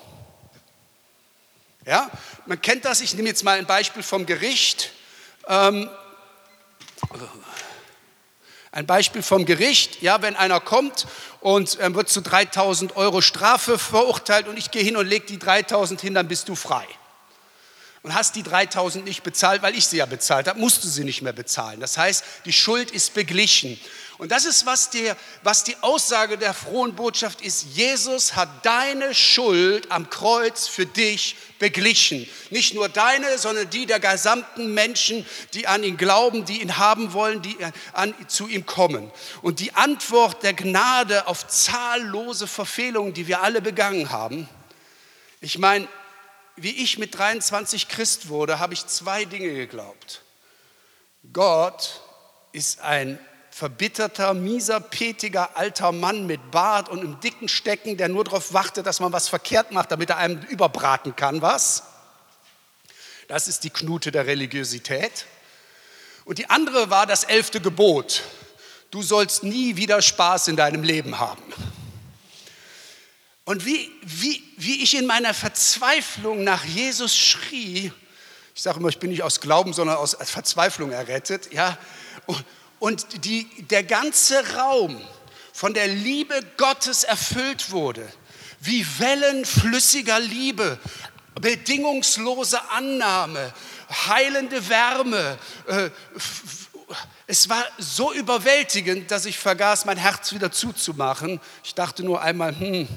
Ja, 1.85 2.09
man 2.45 2.61
kennt 2.61 2.85
das, 2.85 3.01
ich 3.01 3.13
nehme 3.13 3.27
jetzt 3.27 3.43
mal 3.43 3.57
ein 3.57 3.65
Beispiel 3.65 4.01
vom 4.01 4.25
Gericht. 4.25 4.91
Ähm, 5.49 5.89
ein 8.71 8.85
Beispiel 8.85 9.21
vom 9.21 9.45
Gericht, 9.45 10.01
ja, 10.01 10.21
wenn 10.21 10.35
einer 10.35 10.61
kommt 10.61 11.05
und 11.41 11.77
ähm, 11.81 11.93
wird 11.93 12.07
zu 12.09 12.21
3000 12.21 12.95
Euro 12.95 13.21
Strafe 13.21 13.77
verurteilt 13.77 14.47
und 14.47 14.57
ich 14.57 14.71
gehe 14.71 14.83
hin 14.83 14.95
und 14.95 15.07
lege 15.07 15.25
die 15.25 15.39
3000 15.39 15.99
hin, 15.99 16.13
dann 16.13 16.27
bist 16.27 16.47
du 16.47 16.55
frei. 16.55 16.87
Und 18.03 18.15
hast 18.15 18.35
die 18.35 18.43
3000 18.43 19.05
nicht 19.05 19.23
bezahlt, 19.23 19.61
weil 19.61 19.75
ich 19.75 19.85
sie 19.85 19.97
ja 19.97 20.05
bezahlt 20.05 20.47
habe, 20.47 20.59
musst 20.59 20.83
du 20.83 20.87
sie 20.87 21.03
nicht 21.03 21.21
mehr 21.21 21.33
bezahlen. 21.33 21.79
Das 21.79 21.97
heißt, 21.97 22.23
die 22.45 22.53
Schuld 22.53 22.89
ist 22.91 23.13
beglichen. 23.13 23.79
Und 24.21 24.31
das 24.31 24.45
ist, 24.45 24.67
was, 24.67 24.91
der, 24.91 25.17
was 25.41 25.63
die 25.63 25.75
Aussage 25.81 26.37
der 26.37 26.53
frohen 26.53 26.95
Botschaft 26.95 27.41
ist. 27.41 27.63
Jesus 27.73 28.35
hat 28.35 28.63
deine 28.63 29.15
Schuld 29.15 29.91
am 29.91 30.11
Kreuz 30.11 30.67
für 30.67 30.85
dich 30.85 31.35
beglichen. 31.57 32.29
Nicht 32.51 32.75
nur 32.75 32.87
deine, 32.87 33.39
sondern 33.39 33.67
die 33.71 33.87
der 33.87 33.99
gesamten 33.99 34.75
Menschen, 34.75 35.25
die 35.55 35.65
an 35.65 35.83
ihn 35.83 35.97
glauben, 35.97 36.45
die 36.45 36.61
ihn 36.61 36.77
haben 36.77 37.13
wollen, 37.13 37.41
die 37.41 37.57
an, 37.93 38.13
zu 38.27 38.47
ihm 38.47 38.67
kommen. 38.67 39.11
Und 39.41 39.59
die 39.59 39.73
Antwort 39.73 40.43
der 40.43 40.53
Gnade 40.53 41.25
auf 41.25 41.47
zahllose 41.47 42.45
Verfehlungen, 42.45 43.15
die 43.15 43.25
wir 43.25 43.41
alle 43.41 43.59
begangen 43.59 44.11
haben, 44.11 44.47
ich 45.39 45.57
meine, 45.57 45.87
wie 46.57 46.83
ich 46.83 46.99
mit 46.99 47.17
23 47.17 47.87
Christ 47.87 48.29
wurde, 48.29 48.59
habe 48.59 48.75
ich 48.75 48.85
zwei 48.85 49.25
Dinge 49.25 49.51
geglaubt. 49.55 50.21
Gott 51.33 52.01
ist 52.51 52.81
ein 52.81 53.17
verbitterter, 53.61 54.33
mieser, 54.33 54.79
petiger 54.79 55.55
alter 55.55 55.91
Mann 55.91 56.25
mit 56.25 56.49
Bart 56.49 56.89
und 56.89 56.97
einem 56.97 57.19
dicken 57.19 57.47
Stecken, 57.47 57.95
der 57.95 58.07
nur 58.07 58.23
darauf 58.23 58.53
wartet, 58.53 58.87
dass 58.87 58.99
man 58.99 59.13
was 59.13 59.27
verkehrt 59.27 59.71
macht, 59.71 59.91
damit 59.91 60.09
er 60.09 60.17
einem 60.17 60.41
überbraten 60.49 61.15
kann, 61.15 61.43
was? 61.43 61.83
Das 63.27 63.47
ist 63.47 63.63
die 63.63 63.69
Knute 63.69 64.11
der 64.11 64.25
Religiosität. 64.25 65.27
Und 66.25 66.39
die 66.39 66.49
andere 66.49 66.89
war 66.89 67.05
das 67.05 67.23
elfte 67.23 67.61
Gebot. 67.61 68.23
Du 68.89 69.03
sollst 69.03 69.43
nie 69.43 69.75
wieder 69.75 70.01
Spaß 70.01 70.47
in 70.47 70.55
deinem 70.55 70.81
Leben 70.81 71.19
haben. 71.19 71.43
Und 73.45 73.67
wie, 73.67 73.91
wie, 74.01 74.43
wie 74.57 74.81
ich 74.81 74.97
in 74.97 75.05
meiner 75.05 75.35
Verzweiflung 75.35 76.43
nach 76.43 76.65
Jesus 76.65 77.15
schrie, 77.15 77.93
ich 78.55 78.63
sage 78.63 78.79
immer, 78.79 78.89
ich 78.89 78.97
bin 78.97 79.11
nicht 79.11 79.21
aus 79.21 79.39
Glauben, 79.39 79.71
sondern 79.73 79.97
aus 79.97 80.17
Verzweiflung 80.19 80.91
errettet, 80.91 81.53
ja, 81.53 81.77
und, 82.25 82.43
und 82.81 83.25
die, 83.25 83.45
der 83.69 83.83
ganze 83.83 84.55
Raum 84.55 84.99
von 85.53 85.75
der 85.75 85.87
Liebe 85.87 86.33
Gottes 86.57 87.03
erfüllt 87.03 87.69
wurde, 87.69 88.11
wie 88.59 88.83
Wellen 88.97 89.45
flüssiger 89.45 90.19
Liebe, 90.19 90.79
bedingungslose 91.39 92.59
Annahme, 92.71 93.53
heilende 94.07 94.67
Wärme. 94.67 95.37
Äh, 95.67 95.91
es 97.27 97.47
war 97.49 97.63
so 97.77 98.11
überwältigend, 98.13 99.11
dass 99.11 99.25
ich 99.25 99.37
vergaß, 99.37 99.85
mein 99.85 99.97
Herz 99.97 100.33
wieder 100.33 100.51
zuzumachen. 100.51 101.39
Ich 101.63 101.75
dachte 101.75 102.01
nur 102.01 102.23
einmal, 102.23 102.57
hm, 102.59 102.87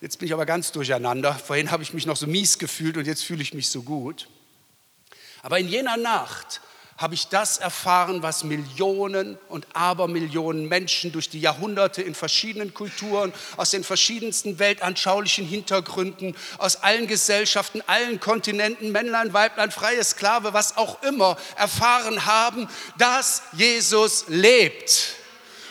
jetzt 0.00 0.20
bin 0.20 0.26
ich 0.26 0.32
aber 0.32 0.46
ganz 0.46 0.70
durcheinander. 0.70 1.34
Vorhin 1.34 1.72
habe 1.72 1.82
ich 1.82 1.92
mich 1.92 2.06
noch 2.06 2.16
so 2.16 2.28
mies 2.28 2.60
gefühlt 2.60 2.96
und 2.96 3.04
jetzt 3.04 3.24
fühle 3.24 3.42
ich 3.42 3.52
mich 3.52 3.68
so 3.68 3.82
gut. 3.82 4.28
Aber 5.42 5.58
in 5.58 5.66
jener 5.66 5.96
Nacht 5.96 6.60
habe 6.96 7.14
ich 7.14 7.28
das 7.28 7.58
erfahren, 7.58 8.22
was 8.22 8.44
Millionen 8.44 9.36
und 9.48 9.66
Abermillionen 9.72 10.68
Menschen 10.68 11.10
durch 11.10 11.28
die 11.28 11.40
Jahrhunderte 11.40 12.02
in 12.02 12.14
verschiedenen 12.14 12.72
Kulturen, 12.72 13.32
aus 13.56 13.70
den 13.70 13.82
verschiedensten 13.82 14.58
weltanschaulichen 14.58 15.44
Hintergründen, 15.44 16.36
aus 16.58 16.76
allen 16.76 17.08
Gesellschaften, 17.08 17.82
allen 17.86 18.20
Kontinenten, 18.20 18.92
Männlein, 18.92 19.32
Weiblein, 19.32 19.72
freie 19.72 20.04
Sklave, 20.04 20.52
was 20.52 20.76
auch 20.76 21.02
immer, 21.02 21.36
erfahren 21.56 22.26
haben, 22.26 22.68
dass 22.96 23.42
Jesus 23.52 24.26
lebt 24.28 25.14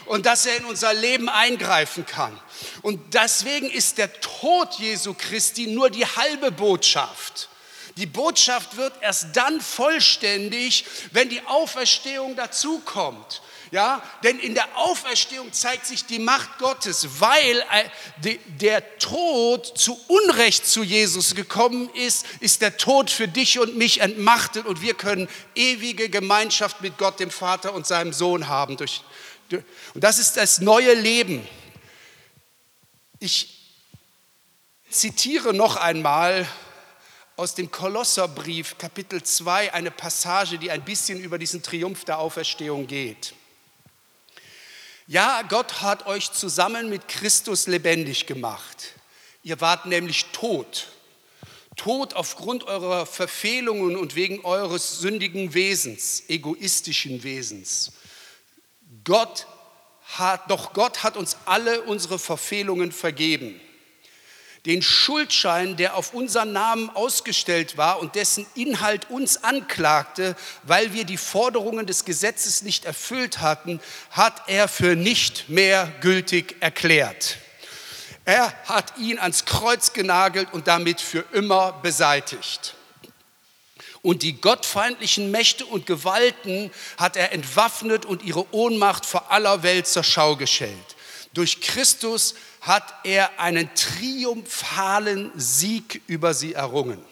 und 0.06 0.26
dass 0.26 0.46
er 0.46 0.58
in 0.58 0.66
unser 0.66 0.94
Leben 0.94 1.30
eingreifen 1.30 2.06
kann. 2.06 2.38
Und 2.82 3.14
deswegen 3.14 3.70
ist 3.70 3.98
der 3.98 4.12
Tod 4.20 4.74
Jesu 4.74 5.14
Christi 5.14 5.68
nur 5.68 5.90
die 5.90 6.06
halbe 6.06 6.52
Botschaft. 6.52 7.50
Die 7.98 8.06
Botschaft 8.06 8.76
wird 8.76 8.94
erst 9.02 9.36
dann 9.36 9.62
vollständig, 9.62 10.86
wenn 11.12 11.30
die 11.30 11.42
Auferstehung 11.46 12.36
dazukommt. 12.36 13.42
Ja, 13.74 14.04
denn 14.24 14.38
in 14.38 14.54
der 14.54 14.78
Auferstehung 14.78 15.52
zeigt 15.52 15.88
sich 15.88 16.06
die 16.06 16.20
Macht 16.20 16.60
Gottes, 16.60 17.08
weil 17.20 17.66
äh, 18.22 18.38
der 18.60 19.00
Tod 19.00 19.66
zu 19.66 20.00
Unrecht 20.08 20.68
zu 20.68 20.84
Jesus 20.84 21.34
gekommen 21.34 21.90
ist, 21.96 22.24
ist 22.40 22.62
der 22.62 22.78
Tod 22.78 23.10
für 23.10 23.28
dich 23.28 23.58
und 23.58 23.76
mich 23.76 24.02
entmachtet 24.02 24.68
und 24.68 24.84
wir 24.84 24.94
können 24.94 25.28
ewige 25.56 26.10
Gemeinschaft 26.10 26.82
mit 26.82 27.00
Gott, 27.00 27.20
dem 27.20 27.32
Vater 27.32 27.74
und 27.74 27.88
seinem 27.88 28.14
Sohn 28.14 28.48
haben. 28.48 28.78
Und 28.78 30.04
das 30.04 30.20
ist 30.20 30.38
das 30.38 30.62
neue 30.62 30.94
Leben. 30.94 31.48
Ich 33.18 33.58
zitiere 34.92 35.52
noch 35.52 35.78
einmal 35.78 36.48
aus 37.36 37.56
dem 37.56 37.72
Kolosserbrief 37.72 38.78
Kapitel 38.78 39.24
2 39.24 39.74
eine 39.74 39.92
Passage, 39.92 40.58
die 40.58 40.70
ein 40.70 40.84
bisschen 40.84 41.20
über 41.20 41.38
diesen 41.40 41.64
Triumph 41.64 42.06
der 42.06 42.20
Auferstehung 42.20 42.86
geht. 42.86 43.34
Ja, 45.08 45.42
Gott 45.42 45.82
hat 45.82 46.06
euch 46.06 46.32
zusammen 46.32 46.90
mit 46.90 47.08
Christus 47.08 47.68
lebendig 47.68 48.26
gemacht. 48.26 48.94
Ihr 49.42 49.60
wart 49.62 49.86
nämlich 49.86 50.28
tot. 50.32 50.88
Tot 51.76 52.14
aufgrund 52.14 52.66
eurer 52.66 53.06
Verfehlungen 53.08 53.98
und 53.98 54.16
wegen 54.16 54.46
eures 54.46 55.00
sündigen 55.00 55.56
Wesens, 55.56 56.24
egoistischen 56.28 57.24
Wesens. 57.24 57.94
Gott 59.04 59.48
hat, 60.04 60.52
doch 60.52 60.74
Gott 60.74 61.04
hat 61.04 61.18
uns 61.18 61.36
alle 61.46 61.82
unsere 61.82 62.20
Verfehlungen 62.20 62.92
vergeben 62.92 63.60
den 64.66 64.82
Schuldschein, 64.82 65.76
der 65.76 65.96
auf 65.96 66.14
unseren 66.14 66.54
Namen 66.54 66.90
ausgestellt 66.90 67.78
war 67.78 68.00
und 68.00 68.16
dessen 68.16 68.46
Inhalt 68.56 69.10
uns 69.10 69.44
anklagte, 69.44 70.36
weil 70.64 70.94
wir 70.94 71.04
die 71.04 71.18
Forderungen 71.18 71.86
des 71.86 72.06
Gesetzes 72.06 72.62
nicht 72.62 72.86
erfüllt 72.86 73.42
hatten, 73.42 73.82
hat 74.12 74.44
er 74.48 74.70
für 74.70 74.96
nicht 74.96 75.50
mehr 75.50 75.92
gültig 76.00 76.56
erklärt. 76.62 77.38
Er 78.26 78.54
hat 78.66 78.98
ihn 78.98 79.20
ans 79.20 79.44
Kreuz 79.44 79.92
genagelt 79.92 80.54
und 80.54 80.68
damit 80.68 81.02
für 81.02 81.26
immer 81.34 81.74
beseitigt. 81.74 82.76
Und 84.02 84.24
die 84.24 84.40
gottfeindlichen 84.40 85.32
Mächte 85.32 85.66
und 85.66 85.86
Gewalten 85.86 86.72
hat 86.98 87.18
er 87.18 87.34
entwaffnet 87.34 88.06
und 88.06 88.24
ihre 88.24 88.54
Ohnmacht 88.54 89.06
vor 89.06 89.32
aller 89.32 89.64
Welt 89.64 89.88
zur 89.88 90.04
Schau 90.04 90.36
gestellt. 90.38 90.96
Durch 91.34 91.62
Christus 91.62 92.36
hat 92.64 92.94
er 93.04 93.40
einen 93.40 93.70
triumphalen 93.76 95.32
Sieg 95.36 96.02
über 96.08 96.34
sie 96.34 96.54
errungen. 96.54 97.04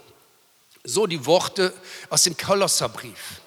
So 0.83 1.05
die 1.07 1.25
Worte 1.25 1.73
aus 2.09 2.23
dem 2.23 2.37
Kolosserbrief. 2.37 3.41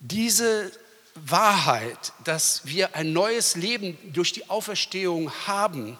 Diese 0.00 0.72
Wahrheit, 1.14 2.12
dass 2.24 2.64
wir 2.64 2.96
ein 2.96 3.12
neues 3.12 3.56
Leben 3.56 3.96
durch 4.12 4.32
die 4.32 4.48
Auferstehung 4.48 5.30
haben, 5.46 5.98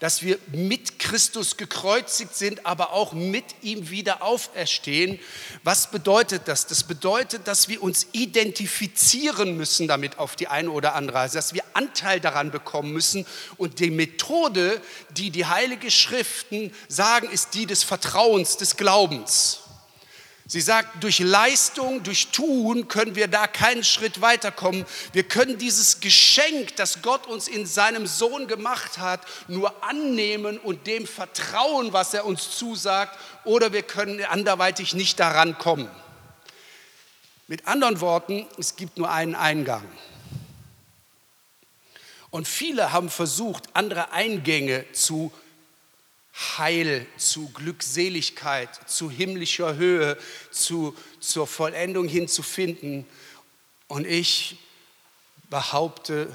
dass 0.00 0.22
wir 0.22 0.38
mit 0.50 0.98
Christus 0.98 1.56
gekreuzigt 1.56 2.34
sind, 2.34 2.66
aber 2.66 2.92
auch 2.92 3.12
mit 3.12 3.44
ihm 3.62 3.90
wieder 3.90 4.22
auferstehen. 4.22 5.20
Was 5.62 5.90
bedeutet 5.90 6.42
das? 6.46 6.66
Das 6.66 6.84
bedeutet, 6.84 7.46
dass 7.46 7.68
wir 7.68 7.82
uns 7.82 8.08
identifizieren 8.12 9.56
müssen 9.56 9.86
damit 9.86 10.18
auf 10.18 10.36
die 10.36 10.48
eine 10.48 10.70
oder 10.70 10.94
andere 10.94 11.18
Weise, 11.18 11.36
dass 11.36 11.54
wir 11.54 11.62
Anteil 11.74 12.18
daran 12.18 12.50
bekommen 12.50 12.92
müssen. 12.92 13.26
Und 13.58 13.78
die 13.78 13.90
Methode, 13.90 14.80
die 15.10 15.30
die 15.30 15.46
Heilige 15.46 15.90
Schriften 15.90 16.72
sagen, 16.88 17.28
ist 17.30 17.54
die 17.54 17.66
des 17.66 17.82
Vertrauens, 17.82 18.56
des 18.56 18.76
Glaubens. 18.76 19.60
Sie 20.50 20.60
sagt, 20.60 21.04
durch 21.04 21.20
Leistung, 21.20 22.02
durch 22.02 22.32
Tun 22.32 22.88
können 22.88 23.14
wir 23.14 23.28
da 23.28 23.46
keinen 23.46 23.84
Schritt 23.84 24.20
weiterkommen. 24.20 24.84
Wir 25.12 25.22
können 25.22 25.58
dieses 25.58 26.00
Geschenk, 26.00 26.74
das 26.74 27.02
Gott 27.02 27.28
uns 27.28 27.46
in 27.46 27.66
seinem 27.66 28.08
Sohn 28.08 28.48
gemacht 28.48 28.98
hat, 28.98 29.20
nur 29.46 29.84
annehmen 29.84 30.58
und 30.58 30.88
dem 30.88 31.06
vertrauen, 31.06 31.92
was 31.92 32.14
er 32.14 32.24
uns 32.24 32.50
zusagt, 32.50 33.16
oder 33.44 33.72
wir 33.72 33.82
können 33.82 34.24
anderweitig 34.24 34.92
nicht 34.92 35.20
daran 35.20 35.56
kommen. 35.56 35.88
Mit 37.46 37.68
anderen 37.68 38.00
Worten, 38.00 38.44
es 38.58 38.74
gibt 38.74 38.98
nur 38.98 39.08
einen 39.08 39.36
Eingang. 39.36 39.88
Und 42.30 42.48
viele 42.48 42.90
haben 42.90 43.08
versucht, 43.08 43.68
andere 43.74 44.10
Eingänge 44.10 44.84
zu 44.94 45.30
Heil, 46.32 47.06
zu 47.16 47.48
Glückseligkeit, 47.50 48.88
zu 48.88 49.10
himmlischer 49.10 49.74
Höhe, 49.76 50.16
zu, 50.50 50.96
zur 51.18 51.46
Vollendung 51.46 52.08
hinzufinden. 52.08 53.06
Und 53.88 54.06
ich 54.06 54.58
behaupte, 55.48 56.34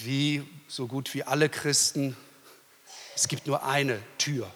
wie 0.00 0.42
so 0.66 0.86
gut 0.86 1.14
wie 1.14 1.22
alle 1.22 1.48
Christen, 1.48 2.16
es 3.14 3.28
gibt 3.28 3.46
nur 3.46 3.64
eine 3.64 4.00
Tür. 4.16 4.50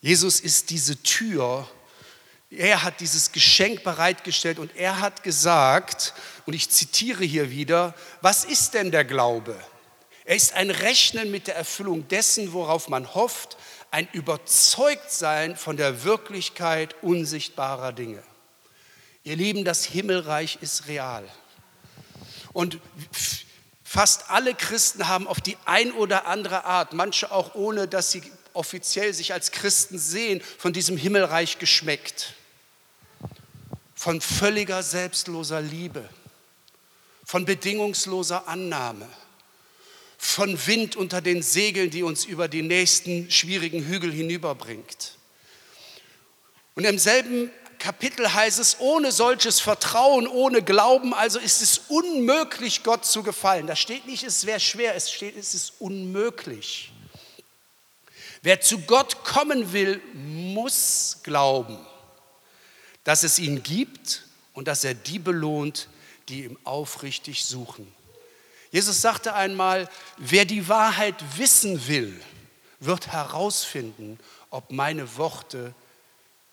Jesus 0.00 0.40
ist 0.40 0.70
diese 0.70 1.00
Tür, 1.02 1.68
er 2.50 2.82
hat 2.82 3.00
dieses 3.00 3.32
Geschenk 3.32 3.82
bereitgestellt 3.82 4.58
und 4.58 4.76
er 4.76 5.00
hat 5.00 5.22
gesagt, 5.22 6.12
und 6.44 6.52
ich 6.52 6.68
zitiere 6.68 7.24
hier 7.24 7.50
wieder, 7.50 7.94
was 8.20 8.44
ist 8.44 8.74
denn 8.74 8.90
der 8.90 9.04
Glaube? 9.04 9.58
Er 10.24 10.36
ist 10.36 10.52
ein 10.54 10.70
Rechnen 10.70 11.30
mit 11.30 11.48
der 11.48 11.56
Erfüllung 11.56 12.06
dessen, 12.08 12.52
worauf 12.52 12.88
man 12.88 13.14
hofft, 13.14 13.56
ein 13.90 14.08
Überzeugtsein 14.12 15.56
von 15.56 15.76
der 15.76 16.04
Wirklichkeit 16.04 16.94
unsichtbarer 17.02 17.92
Dinge. 17.92 18.22
Ihr 19.24 19.36
Lieben, 19.36 19.64
das 19.64 19.84
Himmelreich 19.84 20.58
ist 20.60 20.86
real. 20.88 21.28
Und 22.52 22.78
fast 23.82 24.30
alle 24.30 24.54
Christen 24.54 25.08
haben 25.08 25.26
auf 25.26 25.40
die 25.40 25.56
ein 25.64 25.92
oder 25.92 26.26
andere 26.26 26.64
Art, 26.64 26.92
manche 26.92 27.30
auch 27.30 27.54
ohne, 27.54 27.88
dass 27.88 28.10
sie 28.10 28.22
offiziell 28.52 29.12
sich 29.14 29.32
als 29.32 29.50
Christen 29.50 29.98
sehen, 29.98 30.40
von 30.58 30.72
diesem 30.72 30.96
Himmelreich 30.96 31.58
geschmeckt. 31.58 32.34
Von 33.94 34.20
völliger 34.20 34.82
selbstloser 34.82 35.60
Liebe, 35.60 36.08
von 37.24 37.44
bedingungsloser 37.44 38.48
Annahme, 38.48 39.08
von 40.24 40.66
Wind 40.68 40.94
unter 40.94 41.20
den 41.20 41.42
Segeln, 41.42 41.90
die 41.90 42.04
uns 42.04 42.24
über 42.24 42.46
die 42.46 42.62
nächsten 42.62 43.28
schwierigen 43.28 43.84
Hügel 43.84 44.12
hinüberbringt. 44.12 45.18
Und 46.76 46.84
im 46.84 46.96
selben 46.96 47.50
Kapitel 47.80 48.32
heißt 48.32 48.60
es, 48.60 48.78
ohne 48.78 49.10
solches 49.10 49.58
Vertrauen, 49.58 50.28
ohne 50.28 50.62
Glauben, 50.62 51.12
also 51.12 51.40
ist 51.40 51.60
es 51.60 51.78
unmöglich, 51.88 52.84
Gott 52.84 53.04
zu 53.04 53.24
gefallen. 53.24 53.66
Da 53.66 53.74
steht 53.74 54.06
nicht, 54.06 54.22
es 54.22 54.46
wäre 54.46 54.60
schwer, 54.60 54.94
es 54.94 55.10
steht, 55.10 55.36
es 55.36 55.54
ist 55.54 55.72
unmöglich. 55.80 56.92
Wer 58.42 58.60
zu 58.60 58.78
Gott 58.78 59.24
kommen 59.24 59.72
will, 59.72 60.00
muss 60.14 61.18
glauben, 61.24 61.78
dass 63.02 63.24
es 63.24 63.40
ihn 63.40 63.64
gibt 63.64 64.22
und 64.52 64.68
dass 64.68 64.84
er 64.84 64.94
die 64.94 65.18
belohnt, 65.18 65.88
die 66.28 66.44
ihm 66.44 66.56
aufrichtig 66.62 67.44
suchen. 67.44 67.92
Jesus 68.72 69.02
sagte 69.02 69.34
einmal, 69.34 69.88
wer 70.16 70.46
die 70.46 70.66
Wahrheit 70.66 71.14
wissen 71.36 71.86
will, 71.86 72.18
wird 72.80 73.08
herausfinden, 73.08 74.18
ob 74.50 74.72
meine 74.72 75.16
Worte 75.16 75.74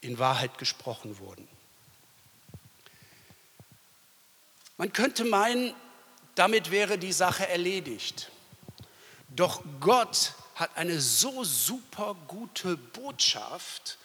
in 0.01 0.19
Wahrheit 0.19 0.57
gesprochen 0.57 1.17
wurden. 1.19 1.47
Man 4.77 4.91
könnte 4.91 5.23
meinen, 5.23 5.73
damit 6.35 6.71
wäre 6.71 6.97
die 6.97 7.13
Sache 7.13 7.47
erledigt. 7.47 8.29
Doch 9.29 9.61
Gott 9.79 10.33
hat 10.55 10.75
eine 10.75 10.99
so 10.99 11.45
super 11.45 12.15
gute 12.27 12.75
Botschaft, 12.75 13.97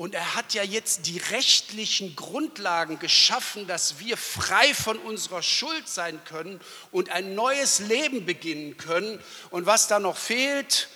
und 0.00 0.14
er 0.14 0.34
hat 0.34 0.54
ja 0.54 0.62
jetzt 0.62 1.04
die 1.08 1.18
rechtlichen 1.18 2.16
Grundlagen 2.16 2.98
geschaffen, 2.98 3.66
dass 3.66 3.98
wir 3.98 4.16
frei 4.16 4.72
von 4.72 4.96
unserer 4.96 5.42
Schuld 5.42 5.86
sein 5.90 6.18
können 6.24 6.58
und 6.90 7.10
ein 7.10 7.34
neues 7.34 7.80
Leben 7.80 8.24
beginnen 8.24 8.78
können. 8.78 9.22
Und 9.50 9.66
was 9.66 9.88
da 9.88 9.98
noch 9.98 10.16
fehlt, 10.16 10.88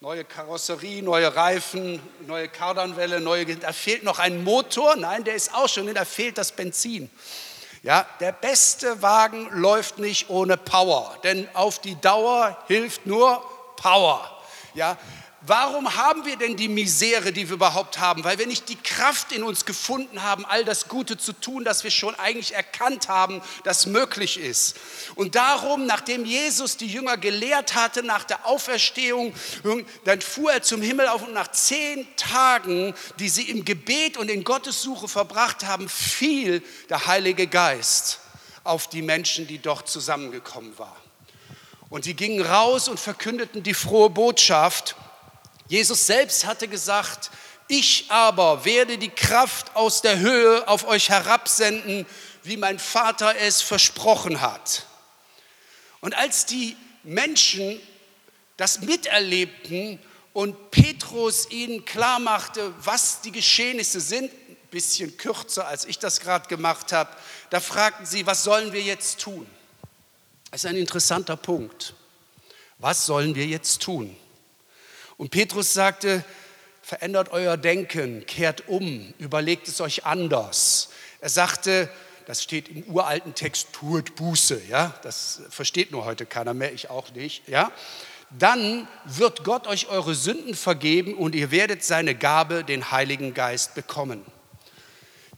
neue 0.00 0.24
Karosserie, 0.24 1.02
neue 1.02 1.36
Reifen, 1.36 2.00
neue 2.26 2.48
Kardanwelle, 2.48 3.20
neue, 3.20 3.44
da 3.56 3.74
fehlt 3.74 4.04
noch 4.04 4.18
ein 4.18 4.42
Motor. 4.42 4.96
Nein, 4.96 5.24
der 5.24 5.34
ist 5.34 5.52
auch 5.52 5.68
schon, 5.68 5.92
da 5.92 6.06
fehlt 6.06 6.38
das 6.38 6.52
Benzin. 6.52 7.10
Ja, 7.82 8.08
der 8.20 8.32
beste 8.32 9.02
Wagen 9.02 9.50
läuft 9.50 9.98
nicht 9.98 10.30
ohne 10.30 10.56
Power, 10.56 11.18
denn 11.24 11.46
auf 11.52 11.78
die 11.78 12.00
Dauer 12.00 12.56
hilft 12.68 13.04
nur 13.04 13.44
Power. 13.76 14.32
Ja, 14.72 14.96
Warum 15.42 15.94
haben 15.94 16.24
wir 16.24 16.36
denn 16.36 16.56
die 16.56 16.68
Misere, 16.68 17.30
die 17.30 17.48
wir 17.48 17.56
überhaupt 17.56 17.98
haben? 17.98 18.24
Weil 18.24 18.38
wir 18.38 18.46
nicht 18.46 18.70
die 18.70 18.76
Kraft 18.76 19.32
in 19.32 19.42
uns 19.42 19.66
gefunden 19.66 20.22
haben, 20.22 20.46
all 20.46 20.64
das 20.64 20.88
Gute 20.88 21.18
zu 21.18 21.34
tun, 21.34 21.62
das 21.62 21.84
wir 21.84 21.90
schon 21.90 22.14
eigentlich 22.14 22.54
erkannt 22.54 23.08
haben, 23.08 23.42
das 23.62 23.84
möglich 23.84 24.40
ist. 24.40 24.76
Und 25.14 25.34
darum, 25.34 25.84
nachdem 25.84 26.24
Jesus 26.24 26.78
die 26.78 26.86
Jünger 26.86 27.18
gelehrt 27.18 27.74
hatte 27.74 28.02
nach 28.02 28.24
der 28.24 28.46
Auferstehung, 28.46 29.34
dann 30.04 30.22
fuhr 30.22 30.52
er 30.52 30.62
zum 30.62 30.80
Himmel 30.80 31.06
auf 31.08 31.22
und 31.22 31.34
nach 31.34 31.52
zehn 31.52 32.08
Tagen, 32.16 32.94
die 33.18 33.28
sie 33.28 33.50
im 33.50 33.64
Gebet 33.64 34.16
und 34.16 34.30
in 34.30 34.42
Gottessuche 34.42 35.06
verbracht 35.06 35.64
haben, 35.64 35.88
fiel 35.88 36.62
der 36.88 37.06
Heilige 37.06 37.46
Geist 37.46 38.20
auf 38.64 38.88
die 38.88 39.02
Menschen, 39.02 39.46
die 39.46 39.58
dort 39.58 39.88
zusammengekommen 39.88 40.78
waren. 40.78 40.96
Und 41.88 42.06
die 42.06 42.14
gingen 42.14 42.44
raus 42.44 42.88
und 42.88 42.98
verkündeten 42.98 43.62
die 43.62 43.74
frohe 43.74 44.10
Botschaft. 44.10 44.96
Jesus 45.68 46.06
selbst 46.06 46.46
hatte 46.46 46.68
gesagt, 46.68 47.30
ich 47.68 48.06
aber 48.08 48.64
werde 48.64 48.98
die 48.98 49.10
Kraft 49.10 49.74
aus 49.74 50.00
der 50.00 50.18
Höhe 50.18 50.66
auf 50.68 50.86
euch 50.86 51.08
herabsenden, 51.08 52.06
wie 52.42 52.56
mein 52.56 52.78
Vater 52.78 53.36
es 53.36 53.60
versprochen 53.60 54.40
hat. 54.40 54.86
Und 56.00 56.14
als 56.14 56.46
die 56.46 56.76
Menschen 57.02 57.80
das 58.56 58.80
miterlebten 58.80 59.98
und 60.32 60.70
Petrus 60.70 61.50
ihnen 61.50 61.84
klar 61.84 62.20
machte, 62.20 62.72
was 62.80 63.20
die 63.20 63.32
Geschehnisse 63.32 64.00
sind, 64.00 64.30
ein 64.32 64.56
bisschen 64.70 65.16
kürzer 65.16 65.66
als 65.66 65.84
ich 65.84 65.98
das 65.98 66.20
gerade 66.20 66.48
gemacht 66.48 66.92
habe, 66.92 67.10
da 67.50 67.60
fragten 67.60 68.06
sie, 68.06 68.26
was 68.26 68.44
sollen 68.44 68.72
wir 68.72 68.82
jetzt 68.82 69.20
tun? 69.20 69.46
Das 70.50 70.62
ist 70.62 70.70
ein 70.70 70.76
interessanter 70.76 71.36
Punkt. 71.36 71.94
Was 72.78 73.06
sollen 73.06 73.34
wir 73.34 73.46
jetzt 73.46 73.82
tun? 73.82 74.16
Und 75.16 75.30
Petrus 75.30 75.72
sagte, 75.72 76.24
verändert 76.82 77.30
euer 77.30 77.56
Denken, 77.56 78.26
kehrt 78.26 78.68
um, 78.68 79.12
überlegt 79.18 79.66
es 79.68 79.80
euch 79.80 80.04
anders. 80.04 80.90
Er 81.20 81.30
sagte, 81.30 81.90
das 82.26 82.42
steht 82.42 82.68
im 82.68 82.84
uralten 82.84 83.34
Text, 83.34 83.72
tut 83.72 84.14
Buße, 84.16 84.60
ja, 84.68 84.94
das 85.02 85.42
versteht 85.48 85.92
nur 85.92 86.04
heute 86.04 86.26
keiner 86.26 86.54
mehr, 86.54 86.72
ich 86.72 86.90
auch 86.90 87.12
nicht, 87.12 87.48
ja. 87.48 87.72
Dann 88.30 88.88
wird 89.04 89.44
Gott 89.44 89.68
euch 89.68 89.88
eure 89.88 90.16
Sünden 90.16 90.54
vergeben 90.54 91.14
und 91.14 91.36
ihr 91.36 91.52
werdet 91.52 91.84
seine 91.84 92.16
Gabe, 92.16 92.64
den 92.64 92.90
Heiligen 92.90 93.34
Geist, 93.34 93.74
bekommen. 93.74 94.24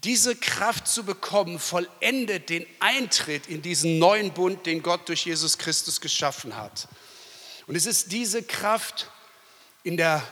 Diese 0.04 0.34
Kraft 0.34 0.88
zu 0.88 1.04
bekommen, 1.04 1.58
vollendet 1.58 2.48
den 2.48 2.66
Eintritt 2.80 3.46
in 3.46 3.62
diesen 3.62 3.98
neuen 3.98 4.32
Bund, 4.32 4.64
den 4.64 4.82
Gott 4.82 5.08
durch 5.08 5.26
Jesus 5.26 5.58
Christus 5.58 6.00
geschaffen 6.00 6.56
hat. 6.56 6.88
Und 7.66 7.74
es 7.74 7.84
ist 7.84 8.12
diese 8.12 8.42
Kraft, 8.42 9.10
in 9.82 9.96
der, 9.96 10.22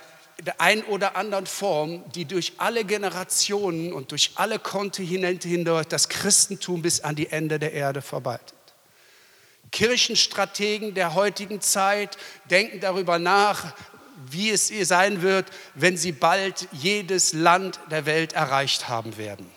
der 0.44 0.61
ein 0.61 0.82
oder 0.85 1.16
anderen 1.16 1.46
Form, 1.46 2.04
die 2.12 2.24
durch 2.24 2.54
alle 2.59 2.85
Generationen 2.85 3.92
und 3.92 4.11
durch 4.11 4.32
alle 4.35 4.59
Kontinente 4.59 5.48
hindurch 5.48 5.87
das 5.87 6.09
Christentum 6.09 6.82
bis 6.82 7.00
an 7.00 7.16
die 7.16 7.28
Ende 7.28 7.59
der 7.59 7.72
Erde 7.72 8.02
verbreitet. 8.02 8.54
Kirchenstrategen 9.72 10.94
der 10.94 11.14
heutigen 11.14 11.61
Zeit 11.61 12.16
denken 12.50 12.80
darüber 12.80 13.18
nach, 13.18 13.74
wie 14.30 14.50
es 14.50 14.68
sein 14.68 15.22
wird, 15.22 15.46
wenn 15.74 15.96
sie 15.96 16.12
bald 16.12 16.68
jedes 16.72 17.32
Land 17.32 17.78
der 17.90 18.06
Welt 18.06 18.32
erreicht 18.32 18.88
haben 18.88 19.16
werden. 19.16 19.50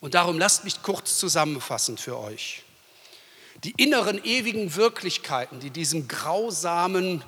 Und 0.00 0.14
darum 0.14 0.38
lasst 0.38 0.64
mich 0.64 0.82
kurz 0.82 1.18
zusammenfassen 1.18 1.96
für 1.96 2.18
euch. 2.18 2.62
Die 3.62 3.72
inneren 3.78 4.22
ewigen 4.22 4.76
Wirklichkeiten, 4.76 5.60
die 5.60 5.70
diesem 5.70 6.08
grausamen 6.08 7.24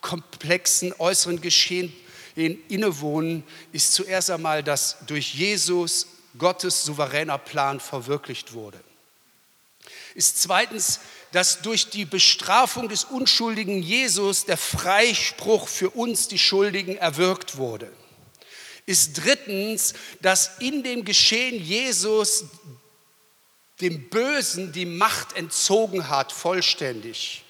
komplexen 0.00 0.92
äußeren 0.98 1.40
Geschehen 1.40 1.92
innewohnen, 2.36 3.44
ist 3.72 3.92
zuerst 3.92 4.30
einmal, 4.30 4.62
dass 4.62 4.98
durch 5.06 5.34
Jesus 5.34 6.06
Gottes 6.38 6.84
souveräner 6.84 7.38
Plan 7.38 7.80
verwirklicht 7.80 8.52
wurde. 8.52 8.78
Ist 10.14 10.42
zweitens, 10.42 11.00
dass 11.32 11.62
durch 11.62 11.90
die 11.90 12.04
Bestrafung 12.04 12.88
des 12.88 13.04
unschuldigen 13.04 13.82
Jesus 13.82 14.44
der 14.44 14.56
Freispruch 14.56 15.68
für 15.68 15.90
uns, 15.90 16.28
die 16.28 16.38
Schuldigen, 16.38 16.96
erwirkt 16.96 17.56
wurde. 17.56 17.92
Ist 18.86 19.24
drittens, 19.24 19.94
dass 20.20 20.58
in 20.58 20.82
dem 20.82 21.04
Geschehen 21.04 21.62
Jesus 21.62 22.44
dem 23.80 24.08
Bösen 24.08 24.72
die 24.72 24.86
Macht 24.86 25.36
entzogen 25.36 26.08
hat, 26.08 26.32
vollständig 26.32 27.45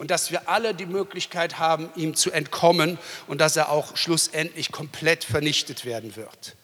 und 0.00 0.10
dass 0.10 0.30
wir 0.30 0.48
alle 0.48 0.74
die 0.74 0.86
Möglichkeit 0.86 1.58
haben, 1.58 1.90
ihm 1.94 2.14
zu 2.14 2.30
entkommen 2.30 2.96
und 3.26 3.38
dass 3.38 3.56
er 3.56 3.68
auch 3.68 3.98
schlussendlich 3.98 4.72
komplett 4.72 5.24
vernichtet 5.24 5.84
werden 5.84 6.16
wird. 6.16 6.56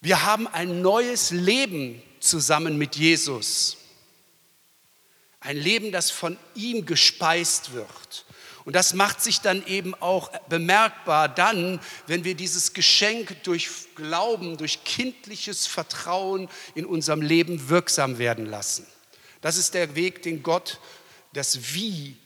Wir 0.00 0.24
haben 0.24 0.48
ein 0.48 0.82
neues 0.82 1.30
Leben 1.30 2.02
zusammen 2.18 2.78
mit 2.78 2.96
Jesus. 2.96 3.76
Ein 5.38 5.56
Leben, 5.56 5.92
das 5.92 6.10
von 6.10 6.36
ihm 6.56 6.84
gespeist 6.84 7.74
wird. 7.74 8.26
Und 8.64 8.74
das 8.74 8.94
macht 8.94 9.22
sich 9.22 9.40
dann 9.40 9.64
eben 9.64 9.94
auch 9.94 10.36
bemerkbar 10.48 11.28
dann, 11.28 11.78
wenn 12.08 12.24
wir 12.24 12.34
dieses 12.34 12.72
Geschenk 12.72 13.44
durch 13.44 13.68
Glauben, 13.94 14.56
durch 14.56 14.82
kindliches 14.82 15.68
Vertrauen 15.68 16.48
in 16.74 16.86
unserem 16.86 17.22
Leben 17.22 17.68
wirksam 17.68 18.18
werden 18.18 18.46
lassen. 18.46 18.84
Das 19.42 19.56
ist 19.56 19.74
der 19.74 19.94
Weg, 19.94 20.22
den 20.22 20.42
Gott, 20.42 20.80
das 21.34 21.74
Wie 21.74 22.16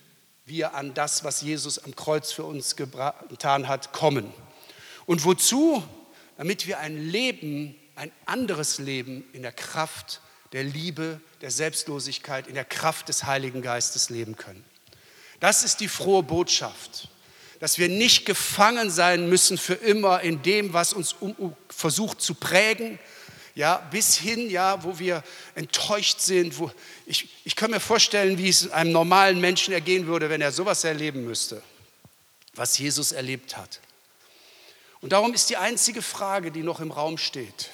wir 0.45 0.73
an 0.73 0.93
das, 0.93 1.23
was 1.23 1.41
Jesus 1.41 1.77
am 1.79 1.95
Kreuz 1.95 2.31
für 2.31 2.43
uns 2.43 2.75
getan 2.75 3.67
hat, 3.67 3.91
kommen. 3.91 4.31
Und 5.05 5.25
wozu? 5.25 5.83
Damit 6.37 6.67
wir 6.67 6.79
ein 6.79 7.09
Leben, 7.09 7.75
ein 7.95 8.11
anderes 8.25 8.77
Leben 8.77 9.25
in 9.33 9.41
der 9.41 9.51
Kraft 9.51 10.21
der 10.53 10.63
Liebe, 10.63 11.19
der 11.41 11.51
Selbstlosigkeit, 11.51 12.47
in 12.47 12.55
der 12.55 12.65
Kraft 12.65 13.09
des 13.09 13.25
Heiligen 13.25 13.61
Geistes 13.61 14.09
leben 14.09 14.35
können. 14.35 14.63
Das 15.39 15.63
ist 15.63 15.79
die 15.79 15.87
frohe 15.87 16.23
Botschaft, 16.23 17.09
dass 17.59 17.77
wir 17.77 17.89
nicht 17.89 18.25
gefangen 18.25 18.89
sein 18.89 19.29
müssen 19.29 19.57
für 19.57 19.73
immer 19.73 20.21
in 20.21 20.41
dem, 20.41 20.73
was 20.73 20.93
uns 20.93 21.15
versucht 21.69 22.21
zu 22.21 22.35
prägen, 22.35 22.99
ja, 23.59 23.77
bis 23.91 24.15
hin, 24.15 24.49
ja, 24.49 24.81
wo 24.85 24.99
wir 24.99 25.21
enttäuscht 25.53 26.21
sind. 26.21 26.57
Wo 26.59 26.71
ich, 27.05 27.27
ich 27.43 27.57
kann 27.57 27.71
mir 27.71 27.81
vorstellen, 27.81 28.37
wie 28.37 28.47
es 28.47 28.71
einem 28.71 28.93
normalen 28.93 29.41
Menschen 29.41 29.73
ergehen 29.73 30.07
würde, 30.07 30.29
wenn 30.29 30.39
er 30.39 30.53
sowas 30.53 30.85
erleben 30.85 31.25
müsste, 31.25 31.61
was 32.53 32.77
Jesus 32.77 33.11
erlebt 33.11 33.57
hat. 33.57 33.81
Und 35.01 35.11
darum 35.11 35.33
ist 35.33 35.49
die 35.49 35.57
einzige 35.57 36.01
Frage, 36.01 36.51
die 36.51 36.63
noch 36.63 36.79
im 36.79 36.91
Raum 36.91 37.17
steht, 37.17 37.71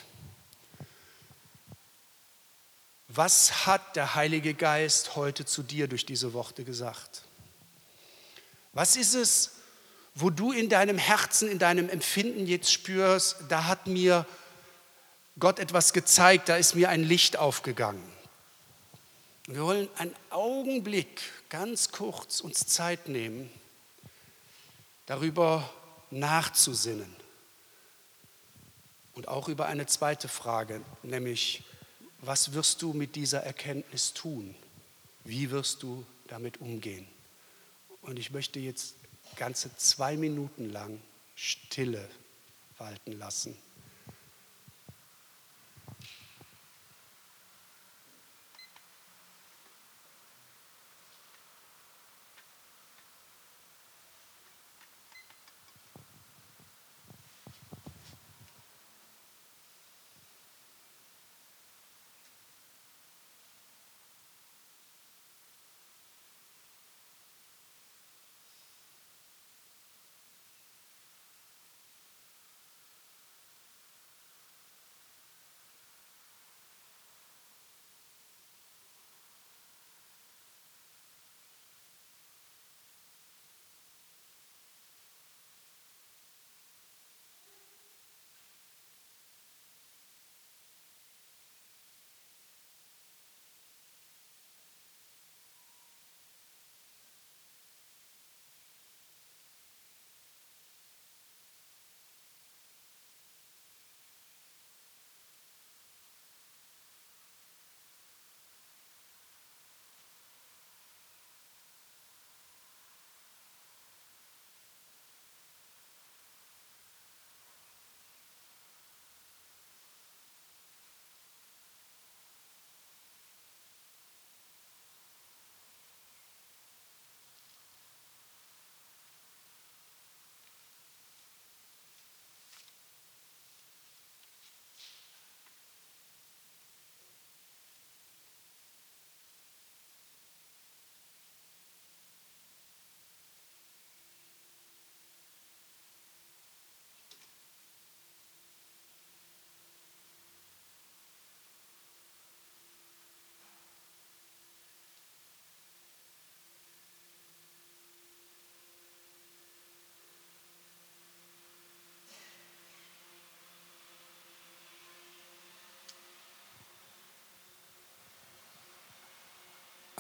was 3.07 3.67
hat 3.67 3.95
der 3.95 4.15
Heilige 4.15 4.55
Geist 4.55 5.15
heute 5.15 5.45
zu 5.45 5.61
dir 5.61 5.88
durch 5.88 6.07
diese 6.07 6.33
Worte 6.33 6.63
gesagt? 6.63 7.21
Was 8.73 8.95
ist 8.95 9.13
es, 9.13 9.51
wo 10.15 10.31
du 10.31 10.51
in 10.51 10.67
deinem 10.67 10.97
Herzen, 10.97 11.47
in 11.47 11.59
deinem 11.59 11.89
Empfinden 11.89 12.47
jetzt 12.47 12.71
spürst, 12.71 13.38
da 13.49 13.65
hat 13.65 13.86
mir 13.86 14.25
Gott 15.38 15.59
etwas 15.59 15.91
gezeigt, 15.91 16.47
da 16.49 16.55
ist 16.55 16.75
mir 16.75 16.89
ein 16.89 17.03
Licht 17.03 17.38
aufgegangen. 17.38 18.03
Wir 19.47 19.63
wollen 19.63 19.89
einen 19.97 20.15
Augenblick, 20.29 21.21
ganz 21.49 21.91
kurz, 21.91 22.39
uns 22.39 22.65
Zeit 22.67 23.09
nehmen, 23.09 23.49
darüber 25.05 25.69
nachzusinnen. 26.09 27.13
Und 29.13 29.27
auch 29.27 29.47
über 29.47 29.67
eine 29.67 29.86
zweite 29.86 30.27
Frage, 30.27 30.81
nämlich, 31.03 31.63
was 32.21 32.53
wirst 32.53 32.81
du 32.81 32.93
mit 32.93 33.15
dieser 33.15 33.43
Erkenntnis 33.43 34.13
tun? 34.13 34.55
Wie 35.25 35.51
wirst 35.51 35.83
du 35.83 36.05
damit 36.27 36.59
umgehen? 36.59 37.07
Und 38.01 38.19
ich 38.19 38.31
möchte 38.31 38.59
jetzt 38.59 38.95
ganze 39.36 39.75
zwei 39.77 40.15
Minuten 40.15 40.71
lang 40.71 41.01
Stille 41.36 42.07
walten 42.77 43.13
lassen. 43.13 43.57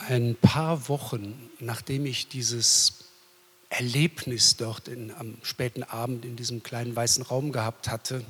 Ein 0.07 0.35
paar 0.35 0.87
Wochen, 0.87 1.49
nachdem 1.59 2.05
ich 2.05 2.27
dieses 2.27 3.05
Erlebnis 3.69 4.55
dort 4.55 4.87
in, 4.87 5.11
am 5.11 5.37
späten 5.41 5.83
Abend 5.83 6.25
in 6.25 6.35
diesem 6.35 6.63
kleinen 6.63 6.95
weißen 6.95 7.23
Raum 7.23 7.51
gehabt 7.51 7.89
hatte, 7.89 8.23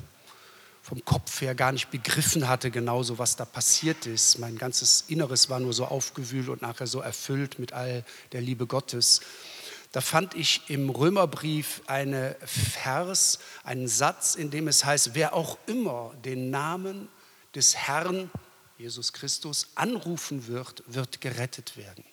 vom 0.82 1.04
Kopf 1.04 1.40
her 1.40 1.54
gar 1.54 1.72
nicht 1.72 1.90
begriffen 1.90 2.48
hatte, 2.48 2.70
genauso 2.70 3.18
was 3.18 3.36
da 3.36 3.44
passiert 3.44 4.06
ist. 4.06 4.38
Mein 4.38 4.56
ganzes 4.56 5.04
Inneres 5.08 5.50
war 5.50 5.60
nur 5.60 5.72
so 5.72 5.84
aufgewühlt 5.84 6.48
und 6.48 6.62
nachher 6.62 6.86
so 6.86 7.00
erfüllt 7.00 7.58
mit 7.58 7.72
all 7.72 8.04
der 8.32 8.40
Liebe 8.40 8.66
Gottes. 8.66 9.20
Da 9.92 10.00
fand 10.00 10.34
ich 10.34 10.62
im 10.68 10.88
Römerbrief 10.88 11.82
einen 11.86 12.34
Vers, 12.44 13.38
einen 13.64 13.88
Satz, 13.88 14.34
in 14.34 14.50
dem 14.50 14.68
es 14.68 14.84
heißt, 14.84 15.14
wer 15.14 15.34
auch 15.34 15.58
immer 15.66 16.14
den 16.24 16.50
Namen 16.50 17.08
des 17.54 17.76
Herrn 17.76 18.30
Jesus 18.78 19.12
Christus, 19.12 19.68
anrufen 19.74 20.46
wird, 20.46 20.82
wird 20.86 21.20
gerettet 21.20 21.76
werden. 21.76 22.04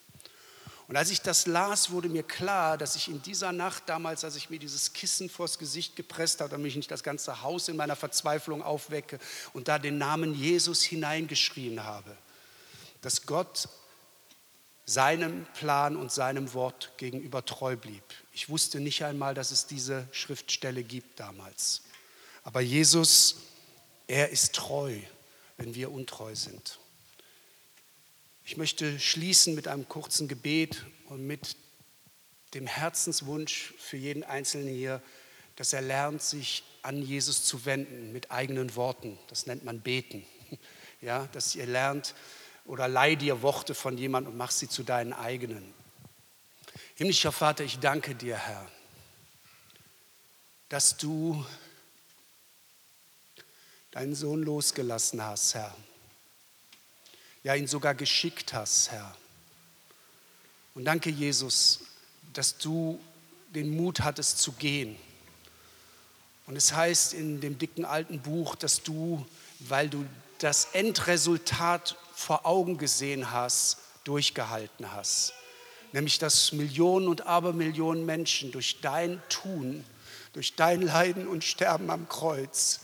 Und 0.88 0.98
als 0.98 1.10
ich 1.12 1.22
das 1.22 1.48
las, 1.48 1.92
wurde 1.92 2.10
mir 2.10 2.24
klar, 2.24 2.78
dass 2.78 2.96
ich 2.96 3.08
in 3.08 3.22
dieser 3.22 3.52
Nacht 3.52 3.84
damals, 3.88 4.24
als 4.24 4.36
ich 4.36 4.50
mir 4.50 4.60
dieses 4.60 4.94
Kissen 4.94 5.30
vors 5.30 5.58
Gesicht 5.58 5.96
gepresst 5.96 6.42
habe, 6.42 6.50
damit 6.50 6.68
ich 6.68 6.76
nicht 6.76 6.92
das 6.92 7.04
ganze 7.04 7.42
Haus 7.42 7.70
in 7.70 7.78
meiner 7.78 7.96
Verzweiflung 7.96 8.62
aufwecke 8.62 9.20
und 9.54 9.68
da 9.68 9.80
den 9.80 9.98
Namen 9.98 10.36
Jesus 10.36 10.84
hineingeschrien 10.84 11.84
habe, 11.84 12.16
dass 13.02 13.26
Gott 13.26 13.70
seinem 14.86 15.46
Plan 15.54 15.96
und 15.96 16.12
seinem 16.12 16.54
Wort 16.54 16.92
gegenüber 16.98 17.46
treu 17.46 17.78
blieb. 17.78 18.04
Ich 18.34 18.50
wusste 18.50 18.82
nicht 18.82 19.04
einmal, 19.06 19.34
dass 19.34 19.52
es 19.52 19.66
diese 19.66 20.08
Schriftstelle 20.12 20.84
gibt 20.84 21.20
damals. 21.20 21.84
Aber 22.44 22.60
Jesus, 22.60 23.38
er 24.08 24.30
ist 24.30 24.54
treu 24.54 25.00
wenn 25.64 25.76
wir 25.76 25.94
untreu 25.94 26.36
sind. 26.36 26.78
Ich 28.44 28.58
möchte 28.58 29.00
schließen 29.00 29.56
mit 29.56 29.70
einem 29.70 29.88
kurzen 29.88 30.28
Gebet 30.28 30.86
und 31.06 31.26
mit 31.26 31.56
dem 32.54 32.68
Herzenswunsch 32.68 33.74
für 33.78 33.96
jeden 33.96 34.26
Einzelnen 34.26 34.68
hier, 34.76 35.02
dass 35.56 35.72
er 35.72 35.82
lernt, 35.82 36.22
sich 36.22 36.64
an 36.82 37.02
Jesus 37.02 37.46
zu 37.46 37.64
wenden 37.64 38.12
mit 38.12 38.30
eigenen 38.30 38.76
Worten. 38.76 39.18
Das 39.30 39.46
nennt 39.46 39.64
man 39.64 39.80
Beten. 39.80 40.26
Ja, 41.02 41.28
dass 41.34 41.54
ihr 41.54 41.66
lernt, 41.66 42.16
oder 42.64 42.88
leih 42.88 43.16
dir 43.16 43.42
Worte 43.42 43.76
von 43.76 43.98
jemandem 43.98 44.32
und 44.32 44.38
mach 44.38 44.52
sie 44.52 44.70
zu 44.70 44.84
deinen 44.84 45.12
eigenen. 45.12 45.74
Himmlischer 46.96 47.34
Vater, 47.34 47.66
ich 47.66 47.80
danke 47.80 48.16
dir, 48.16 48.38
Herr, 48.38 48.72
dass 50.70 50.96
du 50.96 51.46
deinen 53.94 54.16
Sohn 54.16 54.42
losgelassen 54.42 55.24
hast, 55.24 55.54
Herr. 55.54 55.74
Ja, 57.44 57.54
ihn 57.54 57.68
sogar 57.68 57.94
geschickt 57.94 58.52
hast, 58.54 58.92
Herr. 58.92 59.16
Und 60.74 60.86
danke, 60.86 61.12
Jesus, 61.12 61.82
dass 62.34 62.58
du 62.58 63.00
den 63.54 63.76
Mut 63.76 64.00
hattest 64.00 64.40
zu 64.40 64.54
gehen. 64.54 64.96
Und 66.48 66.56
es 66.56 66.74
heißt 66.74 67.14
in 67.14 67.40
dem 67.40 67.60
dicken 67.60 67.86
alten 67.86 68.20
Buch, 68.20 68.56
dass 68.56 68.82
du, 68.82 69.24
weil 69.60 69.90
du 69.90 70.04
das 70.40 70.70
Endresultat 70.74 71.96
vor 72.16 72.48
Augen 72.48 72.80
gesehen 72.80 73.32
hast, 73.32 73.78
durchgehalten 74.06 74.92
hast. 74.92 75.34
Nämlich, 75.92 76.18
dass 76.18 76.52
Millionen 76.52 77.08
und 77.08 77.28
Abermillionen 77.28 78.08
Menschen 78.08 78.52
durch 78.52 78.82
dein 78.82 79.22
Tun, 79.30 79.86
durch 80.34 80.56
dein 80.56 80.82
Leiden 80.82 81.28
und 81.28 81.44
Sterben 81.44 81.92
am 81.92 82.10
Kreuz 82.10 82.80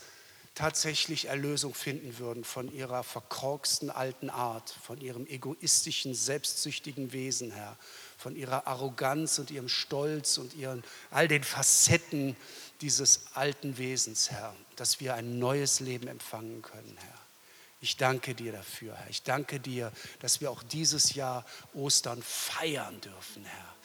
tatsächlich 0.60 1.30
Erlösung 1.30 1.74
finden 1.74 2.20
würden 2.20 2.44
von 2.44 2.70
ihrer 2.70 3.04
verkorksten 3.04 3.90
alten 3.90 4.30
Art, 4.30 4.76
von 4.84 5.00
ihrem 5.00 5.26
egoistischen, 5.26 6.14
selbstsüchtigen 6.14 7.14
Wesen, 7.14 7.52
Herr, 7.52 7.78
von 8.18 8.36
ihrer 8.36 8.68
Arroganz 8.68 9.40
und 9.40 9.52
ihrem 9.52 9.70
Stolz 9.70 10.38
und 10.38 10.54
ihren, 10.56 10.84
all 11.12 11.30
den 11.30 11.46
Facetten 11.46 12.36
dieses 12.82 13.28
alten 13.36 13.78
Wesens, 13.78 14.32
Herr, 14.32 14.54
dass 14.76 15.00
wir 15.00 15.16
ein 15.16 15.40
neues 15.40 15.80
Leben 15.80 16.10
empfangen 16.10 16.62
können, 16.62 16.98
Herr. 17.00 17.20
Ich 17.80 17.96
danke 17.96 18.36
dir 18.36 18.52
dafür, 18.52 18.96
Herr. 18.96 19.10
Ich 19.10 19.24
danke 19.24 19.62
dir, 19.62 19.94
dass 20.20 20.42
wir 20.42 20.52
auch 20.52 20.62
dieses 20.62 21.14
Jahr 21.14 21.46
Ostern 21.74 22.22
feiern 22.22 23.00
dürfen, 23.00 23.46
Herr. 23.46 23.76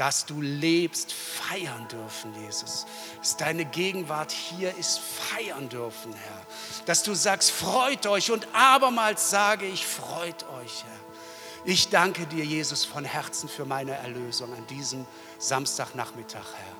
Dass 0.00 0.24
du 0.24 0.40
lebst, 0.40 1.12
feiern 1.12 1.86
dürfen, 1.88 2.32
Jesus. 2.42 2.86
Dass 3.18 3.36
deine 3.36 3.66
Gegenwart 3.66 4.32
hier 4.32 4.74
ist, 4.78 4.98
feiern 4.98 5.68
dürfen, 5.68 6.14
Herr. 6.14 6.46
Dass 6.86 7.02
du 7.02 7.12
sagst, 7.12 7.50
freut 7.50 8.06
euch 8.06 8.30
und 8.30 8.48
abermals 8.54 9.28
sage 9.28 9.66
ich, 9.66 9.86
freut 9.86 10.42
euch, 10.58 10.84
Herr. 10.84 11.66
Ich 11.66 11.90
danke 11.90 12.24
dir, 12.24 12.46
Jesus, 12.46 12.86
von 12.86 13.04
Herzen 13.04 13.46
für 13.46 13.66
meine 13.66 13.90
Erlösung 13.90 14.54
an 14.54 14.66
diesem 14.68 15.04
Samstagnachmittag, 15.38 16.46
Herr. 16.46 16.76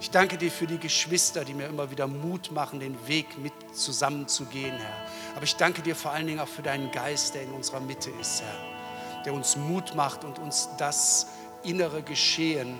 Ich 0.00 0.12
danke 0.12 0.38
dir 0.38 0.52
für 0.52 0.68
die 0.68 0.78
Geschwister, 0.78 1.44
die 1.44 1.54
mir 1.54 1.66
immer 1.66 1.90
wieder 1.90 2.06
Mut 2.06 2.52
machen, 2.52 2.78
den 2.78 2.96
Weg 3.08 3.36
mit 3.36 3.52
zusammenzugehen, 3.72 4.78
Herr. 4.78 5.06
Aber 5.34 5.42
ich 5.42 5.56
danke 5.56 5.82
dir 5.82 5.96
vor 5.96 6.12
allen 6.12 6.28
Dingen 6.28 6.38
auch 6.38 6.46
für 6.46 6.62
deinen 6.62 6.92
Geist, 6.92 7.34
der 7.34 7.42
in 7.42 7.50
unserer 7.50 7.80
Mitte 7.80 8.10
ist, 8.20 8.42
Herr. 8.42 9.24
Der 9.24 9.34
uns 9.34 9.56
Mut 9.56 9.96
macht 9.96 10.22
und 10.22 10.38
uns 10.38 10.68
das 10.78 11.26
innere 11.62 12.02
Geschehen 12.02 12.78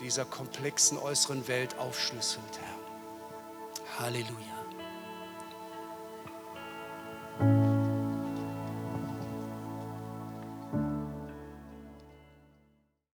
dieser 0.00 0.24
komplexen 0.24 0.98
äußeren 0.98 1.46
Welt 1.48 1.78
aufschlüsselt, 1.78 2.58
Herr. 2.60 4.04
Halleluja. 4.04 4.59